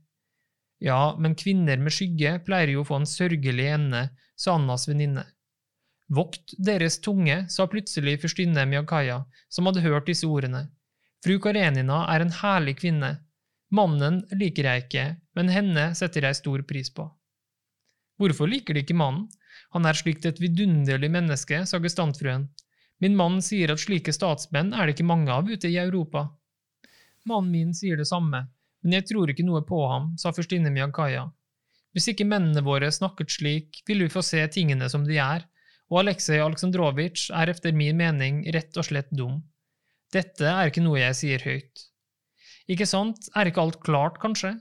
Ja, 0.83 1.16
men 1.18 1.37
kvinner 1.38 1.79
med 1.79 1.95
skygge 1.95 2.40
pleier 2.42 2.73
jo 2.75 2.83
å 2.83 2.88
få 2.88 2.99
en 2.99 3.07
sørgelig 3.07 3.68
ende, 3.71 4.09
sa 4.35 4.57
Annas 4.59 4.88
venninne. 4.90 5.23
Vokt 6.12 6.57
deres 6.59 6.99
tunge, 7.01 7.45
sa 7.49 7.68
plutselig 7.71 8.16
fyrstinne 8.25 8.64
Miyakaya, 8.66 9.21
som 9.49 9.68
hadde 9.71 9.85
hørt 9.85 10.09
disse 10.11 10.27
ordene. 10.27 10.66
Fru 11.23 11.38
Karenina 11.40 12.03
er 12.11 12.25
en 12.25 12.35
herlig 12.35 12.81
kvinne. 12.81 13.12
Mannen 13.71 14.25
liker 14.35 14.66
jeg 14.66 14.85
ikke, 14.85 15.05
men 15.38 15.53
henne 15.55 15.85
setter 15.97 16.27
jeg 16.27 16.40
stor 16.40 16.64
pris 16.68 16.90
på. 16.92 17.07
Hvorfor 18.18 18.51
liker 18.51 18.75
de 18.75 18.83
ikke 18.83 18.99
mannen? 18.99 19.29
Han 19.73 19.87
er 19.88 19.97
slikt 19.97 20.27
et 20.29 20.40
vidunderlig 20.42 21.09
menneske, 21.14 21.62
sa 21.64 21.79
gestantfruen. 21.81 22.49
Min 23.01 23.14
mann 23.16 23.38
sier 23.42 23.71
at 23.73 23.81
slike 23.81 24.12
statsmenn 24.12 24.75
er 24.75 24.87
det 24.87 24.97
ikke 24.97 25.07
mange 25.09 25.31
av 25.33 25.47
ute 25.49 25.71
i 25.71 25.79
Europa. 25.81 26.27
Mannen 27.31 27.55
min 27.55 27.73
sier 27.75 27.97
det 27.97 28.09
samme, 28.11 28.45
men 28.83 28.99
jeg 28.99 29.09
tror 29.12 29.31
ikke 29.31 29.47
noe 29.47 29.62
på 29.66 29.79
ham, 29.88 30.12
sa 30.18 30.33
fyrstinne 30.35 30.73
Miyagkaya. 30.75 31.29
Hvis 31.92 32.09
ikke 32.12 32.27
mennene 32.29 32.64
våre 32.64 32.88
snakket 32.92 33.35
slik, 33.35 33.83
ville 33.88 34.09
vi 34.09 34.12
få 34.12 34.23
se 34.25 34.40
tingene 34.53 34.88
som 34.90 35.05
de 35.07 35.18
er, 35.21 35.47
og 35.92 36.03
Aleksej 36.03 36.40
Aleksandrovitsj 36.40 37.31
er 37.37 37.53
efter 37.53 37.75
min 37.77 37.99
mening 37.99 38.42
rett 38.55 38.77
og 38.81 38.88
slett 38.88 39.11
dum. 39.12 39.42
Dette 40.12 40.49
er 40.49 40.71
ikke 40.71 40.85
noe 40.85 41.01
jeg 41.03 41.18
sier 41.18 41.45
høyt. 41.45 41.88
Ikke 42.73 42.87
sant, 42.88 43.29
er 43.37 43.51
ikke 43.51 43.61
alt 43.64 43.81
klart, 43.85 44.18
kanskje? 44.23 44.55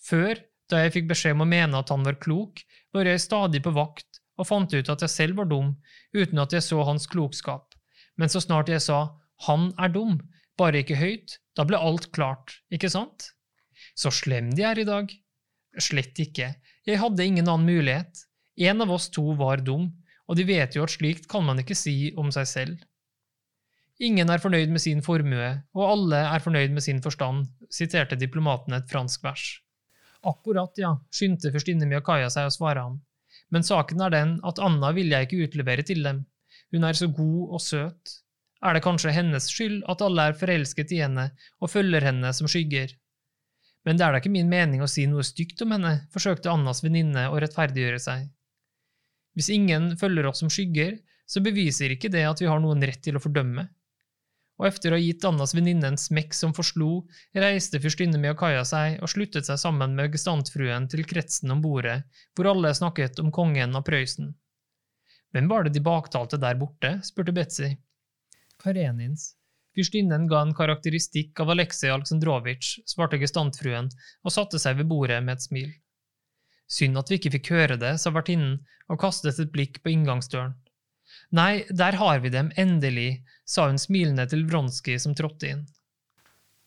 Før, 0.00 0.40
da 0.72 0.84
jeg 0.84 0.94
fikk 0.94 1.10
beskjed 1.10 1.36
om 1.36 1.44
å 1.44 1.50
mene 1.50 1.80
at 1.80 1.92
han 1.92 2.06
var 2.06 2.16
klok, 2.22 2.62
var 2.94 3.08
jeg 3.08 3.22
stadig 3.22 3.60
på 3.64 3.74
vakt 3.76 4.20
og 4.40 4.48
fant 4.48 4.72
ut 4.72 4.88
at 4.88 5.02
jeg 5.04 5.12
selv 5.12 5.40
var 5.42 5.50
dum, 5.50 5.74
uten 6.16 6.40
at 6.40 6.54
jeg 6.56 6.64
så 6.64 6.80
hans 6.88 7.04
klokskap. 7.10 7.74
Men 8.16 8.32
så 8.32 8.40
snart 8.40 8.72
jeg 8.72 8.80
sa 8.84 9.02
han 9.46 9.70
er 9.80 9.92
dum, 9.92 10.16
bare 10.60 10.80
ikke 10.80 10.98
høyt, 11.00 11.36
da 11.56 11.66
ble 11.68 11.80
alt 11.80 12.10
klart, 12.16 12.56
ikke 12.72 12.90
sant? 12.92 13.30
Så 13.98 14.12
slem 14.14 14.50
de 14.54 14.64
er 14.66 14.80
i 14.80 14.86
dag. 14.88 15.10
Slett 15.78 16.18
ikke, 16.18 16.54
jeg 16.86 16.98
hadde 16.98 17.26
ingen 17.26 17.48
annen 17.48 17.68
mulighet. 17.68 18.24
En 18.60 18.82
av 18.82 18.90
oss 18.92 19.08
to 19.14 19.22
var 19.38 19.62
dum, 19.64 19.88
og 20.28 20.38
de 20.38 20.46
vet 20.46 20.74
jo 20.76 20.84
at 20.84 20.94
slikt 20.94 21.28
kan 21.30 21.44
man 21.46 21.60
ikke 21.62 21.76
si 21.78 22.12
om 22.18 22.32
seg 22.34 22.48
selv. 22.50 22.80
Ingen 24.00 24.32
er 24.32 24.40
fornøyd 24.40 24.72
med 24.72 24.80
sin 24.82 25.02
formue, 25.04 25.50
og 25.76 25.84
alle 25.84 26.22
er 26.32 26.42
fornøyd 26.42 26.72
med 26.72 26.84
sin 26.84 27.02
forstand, 27.04 27.44
siterte 27.70 28.16
diplomaten 28.18 28.74
et 28.74 28.88
fransk 28.90 29.26
vers. 29.26 29.44
Akkurat, 30.26 30.72
ja, 30.80 30.94
skyndte 31.12 31.52
fyrstinne 31.52 31.88
Miyakaya 31.88 32.30
seg 32.32 32.48
å 32.48 32.54
svare 32.54 32.84
ham, 32.86 32.98
men 33.52 33.66
saken 33.66 34.02
er 34.06 34.14
den 34.14 34.32
at 34.46 34.60
Anna 34.62 34.92
vil 34.96 35.12
jeg 35.12 35.28
ikke 35.28 35.44
utlevere 35.46 35.84
til 35.86 36.02
dem, 36.06 36.24
hun 36.72 36.86
er 36.86 36.96
så 36.96 37.08
god 37.12 37.54
og 37.56 37.62
søt. 37.64 38.16
Er 38.60 38.76
det 38.76 38.84
kanskje 38.84 39.14
hennes 39.16 39.48
skyld 39.50 39.80
at 39.88 40.02
alle 40.04 40.28
er 40.30 40.36
forelsket 40.38 40.92
i 40.92 41.00
henne 41.02 41.30
og 41.60 41.72
følger 41.72 42.04
henne 42.04 42.32
som 42.36 42.48
skygger? 42.50 42.92
Men 43.86 43.96
det 43.96 44.04
er 44.04 44.12
da 44.12 44.20
ikke 44.20 44.32
min 44.32 44.50
mening 44.50 44.82
å 44.84 44.88
si 44.90 45.06
noe 45.08 45.24
stygt 45.24 45.62
om 45.64 45.72
henne, 45.72 45.94
forsøkte 46.12 46.52
Annas 46.52 46.82
venninne 46.84 47.28
å 47.30 47.38
rettferdiggjøre 47.40 48.00
seg. 48.02 48.26
Hvis 49.38 49.48
ingen 49.54 49.94
følger 50.00 50.28
oss 50.28 50.42
som 50.42 50.50
skygger, 50.52 50.98
så 51.30 51.40
beviser 51.44 51.94
ikke 51.94 52.10
det 52.12 52.26
at 52.26 52.42
vi 52.42 52.48
har 52.50 52.60
noen 52.60 52.82
rett 52.84 53.00
til 53.04 53.16
å 53.16 53.22
fordømme. 53.22 53.68
Og 54.60 54.66
efter 54.68 54.92
å 54.92 54.98
ha 54.98 55.00
gitt 55.00 55.24
Annas 55.24 55.54
venninne 55.56 55.88
en 55.88 55.96
smekk 55.96 56.34
som 56.36 56.52
forslo, 56.52 57.06
reiste 57.32 57.80
fyrstinne 57.80 58.20
Miyakaya 58.20 58.66
seg 58.68 58.98
og 59.00 59.08
sluttet 59.08 59.48
seg 59.48 59.56
sammen 59.62 59.94
med 59.96 60.12
gestantfruen 60.12 60.88
til 60.92 61.06
kretsen 61.08 61.54
om 61.54 61.62
bordet, 61.64 62.02
hvor 62.36 62.50
alle 62.50 62.74
snakket 62.76 63.22
om 63.22 63.32
kongen 63.32 63.78
av 63.78 63.86
Prøysen. 63.86 64.34
Hvem 65.32 65.48
var 65.48 65.64
det 65.64 65.72
de 65.78 65.84
baktalte 65.86 66.36
der 66.42 66.58
borte? 66.60 66.98
spurte 67.06 67.32
Betzy. 67.32 67.70
Karenins, 68.60 69.30
Fyrstinnen 69.80 70.26
ga 70.28 70.42
en 70.44 70.52
karakteristikk 70.52 71.40
av 71.40 71.54
Aleksej 71.54 71.88
Aleksandrovitsj, 71.94 72.82
svarte 72.84 73.16
gestantfruen 73.16 73.86
og 74.20 74.34
satte 74.34 74.58
seg 74.60 74.76
ved 74.76 74.90
bordet 74.90 75.22
med 75.24 75.38
et 75.38 75.44
smil. 75.46 75.70
Synd 76.68 77.00
at 77.00 77.08
vi 77.08 77.16
ikke 77.16 77.32
fikk 77.38 77.48
høre 77.54 77.78
det, 77.80 77.94
sa 77.96 78.12
vertinnen 78.12 78.58
og 78.92 79.00
kastet 79.00 79.40
et 79.40 79.52
blikk 79.54 79.80
på 79.80 79.94
inngangsdøren. 79.94 80.52
Nei, 81.32 81.64
der 81.72 81.96
har 81.96 82.20
vi 82.20 82.28
dem, 82.34 82.50
endelig, 82.60 83.22
sa 83.48 83.70
hun 83.70 83.80
smilende 83.80 84.26
til 84.28 84.44
Vronskij 84.50 85.00
som 85.00 85.16
trådte 85.16 85.48
inn. 85.48 85.62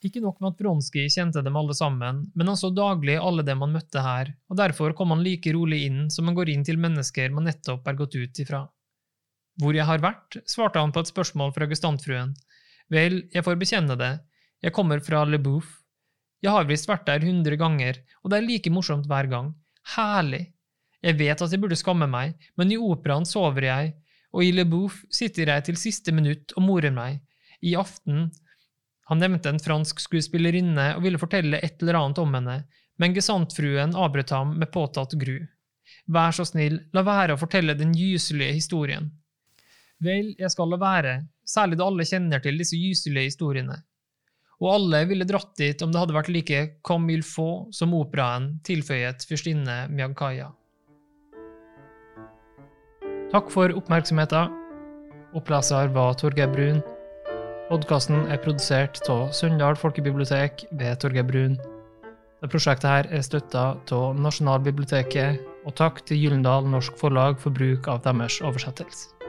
Ikke 0.03 0.23
nok 0.23 0.41
med 0.41 0.55
at 0.55 0.63
Vronskij 0.63 1.11
kjente 1.13 1.43
dem 1.45 1.59
alle 1.59 1.77
sammen, 1.77 2.23
men 2.33 2.49
han 2.49 2.57
så 2.59 2.73
daglig 2.73 3.19
alle 3.21 3.45
dem 3.45 3.61
han 3.61 3.77
møtte 3.77 4.01
her, 4.01 4.33
og 4.49 4.57
derfor 4.57 4.97
kom 4.97 5.13
han 5.13 5.21
like 5.23 5.53
rolig 5.53 5.83
inn 5.85 6.09
som 6.11 6.27
han 6.27 6.39
går 6.39 6.49
inn 6.55 6.65
til 6.65 6.81
mennesker 6.81 7.29
man 7.29 7.45
nettopp 7.51 7.85
er 7.87 8.01
gått 8.01 8.17
ut 8.17 8.41
ifra. 8.41 8.65
Hvor 9.61 9.77
jeg 9.77 9.85
har 9.85 10.01
vært, 10.01 10.41
svarte 10.49 10.81
han 10.81 10.91
på 10.91 11.05
et 11.05 11.13
spørsmål 11.13 11.53
fra 11.53 11.69
gestantfruen, 11.69 12.33
Vel, 12.91 13.23
jeg 13.33 13.45
får 13.45 13.59
bekjenne 13.59 13.95
det, 13.99 14.13
jeg 14.63 14.73
kommer 14.75 15.01
fra 15.03 15.23
Le 15.27 15.39
Bouffe. 15.43 15.81
Jeg 16.43 16.51
har 16.51 16.67
visst 16.67 16.89
vært 16.89 17.05
der 17.07 17.23
hundre 17.23 17.55
ganger, 17.59 18.01
og 18.23 18.31
det 18.31 18.39
er 18.39 18.45
like 18.47 18.71
morsomt 18.71 19.07
hver 19.07 19.29
gang. 19.31 19.53
Herlig. 19.95 20.49
Jeg 21.03 21.17
vet 21.19 21.41
at 21.43 21.51
jeg 21.51 21.59
burde 21.59 21.79
skamme 21.79 22.07
meg, 22.07 22.35
men 22.59 22.71
i 22.71 22.79
operaen 22.79 23.27
sover 23.27 23.67
jeg, 23.67 23.93
og 24.35 24.43
i 24.43 24.51
Le 24.55 24.65
Bouffe 24.67 25.07
sitter 25.11 25.51
jeg 25.51 25.67
til 25.67 25.79
siste 25.79 26.15
minutt 26.15 26.55
og 26.57 26.65
morer 26.67 26.95
meg. 26.95 27.21
I 27.63 27.75
aften 27.79 28.29
Han 29.11 29.19
nevnte 29.19 29.51
en 29.51 29.59
fransk 29.59 29.99
skuespillerinne 29.99 30.93
og 30.95 31.03
ville 31.03 31.19
fortelle 31.19 31.59
et 31.59 31.81
eller 31.83 31.97
annet 31.99 32.21
om 32.23 32.37
henne, 32.37 32.53
men 32.99 33.15
gesantfruen 33.15 33.97
avbrøt 33.99 34.31
ham 34.31 34.53
med 34.61 34.71
påtatt 34.71 35.17
gru. 35.19 35.41
Vær 36.07 36.31
så 36.31 36.45
snill, 36.47 36.77
la 36.95 37.03
være 37.03 37.35
å 37.35 37.41
fortelle 37.41 37.75
den 37.75 37.91
gyselige 37.97 38.55
historien. 38.55 39.09
Vel, 39.99 40.31
jeg 40.39 40.51
skal 40.55 40.71
la 40.71 40.79
være, 40.79 41.13
særlig 41.47 41.79
da 41.79 41.87
alle 41.89 42.05
kjenner 42.07 42.43
til 42.43 42.57
disse 42.59 42.77
gyselige 42.79 43.31
historiene. 43.31 43.81
Og 44.63 44.69
alle 44.77 45.03
ville 45.09 45.27
dratt 45.27 45.51
dit 45.59 45.81
om 45.83 45.91
det 45.91 45.99
hadde 45.99 46.15
vært 46.15 46.31
like 46.31 46.59
comme 46.87 47.11
il 47.11 47.23
faut 47.25 47.67
som 47.75 47.93
operaen, 47.97 48.61
tilføyet 48.63 49.25
fyrstinne 49.27 49.87
Mjagkaya. 49.91 50.51
Takk 53.33 53.49
for 53.49 53.73
oppmerksomheten. 53.73 54.53
Oppleser 55.33 55.89
var 55.95 56.13
Torgeir 56.21 56.51
Brun. 56.53 56.83
Podkasten 57.71 58.27
er 58.29 58.37
produsert 58.43 58.99
av 59.09 59.31
Søndal 59.33 59.75
folkebibliotek 59.79 60.67
ved 60.77 60.99
Torgeir 61.01 61.25
Brun. 61.25 61.57
Det 62.43 62.51
prosjektet 62.51 62.89
her 62.91 63.09
er 63.09 63.25
støtta 63.25 63.65
av 63.95 64.19
Nasjonalbiblioteket, 64.19 65.41
og 65.63 65.75
takk 65.79 66.03
til 66.05 66.19
Gyllendal 66.19 66.67
Norsk 66.69 66.99
Forlag 66.99 67.39
for 67.41 67.55
bruk 67.55 67.87
av 67.87 68.03
deres 68.05 68.41
oversettelse. 68.43 69.22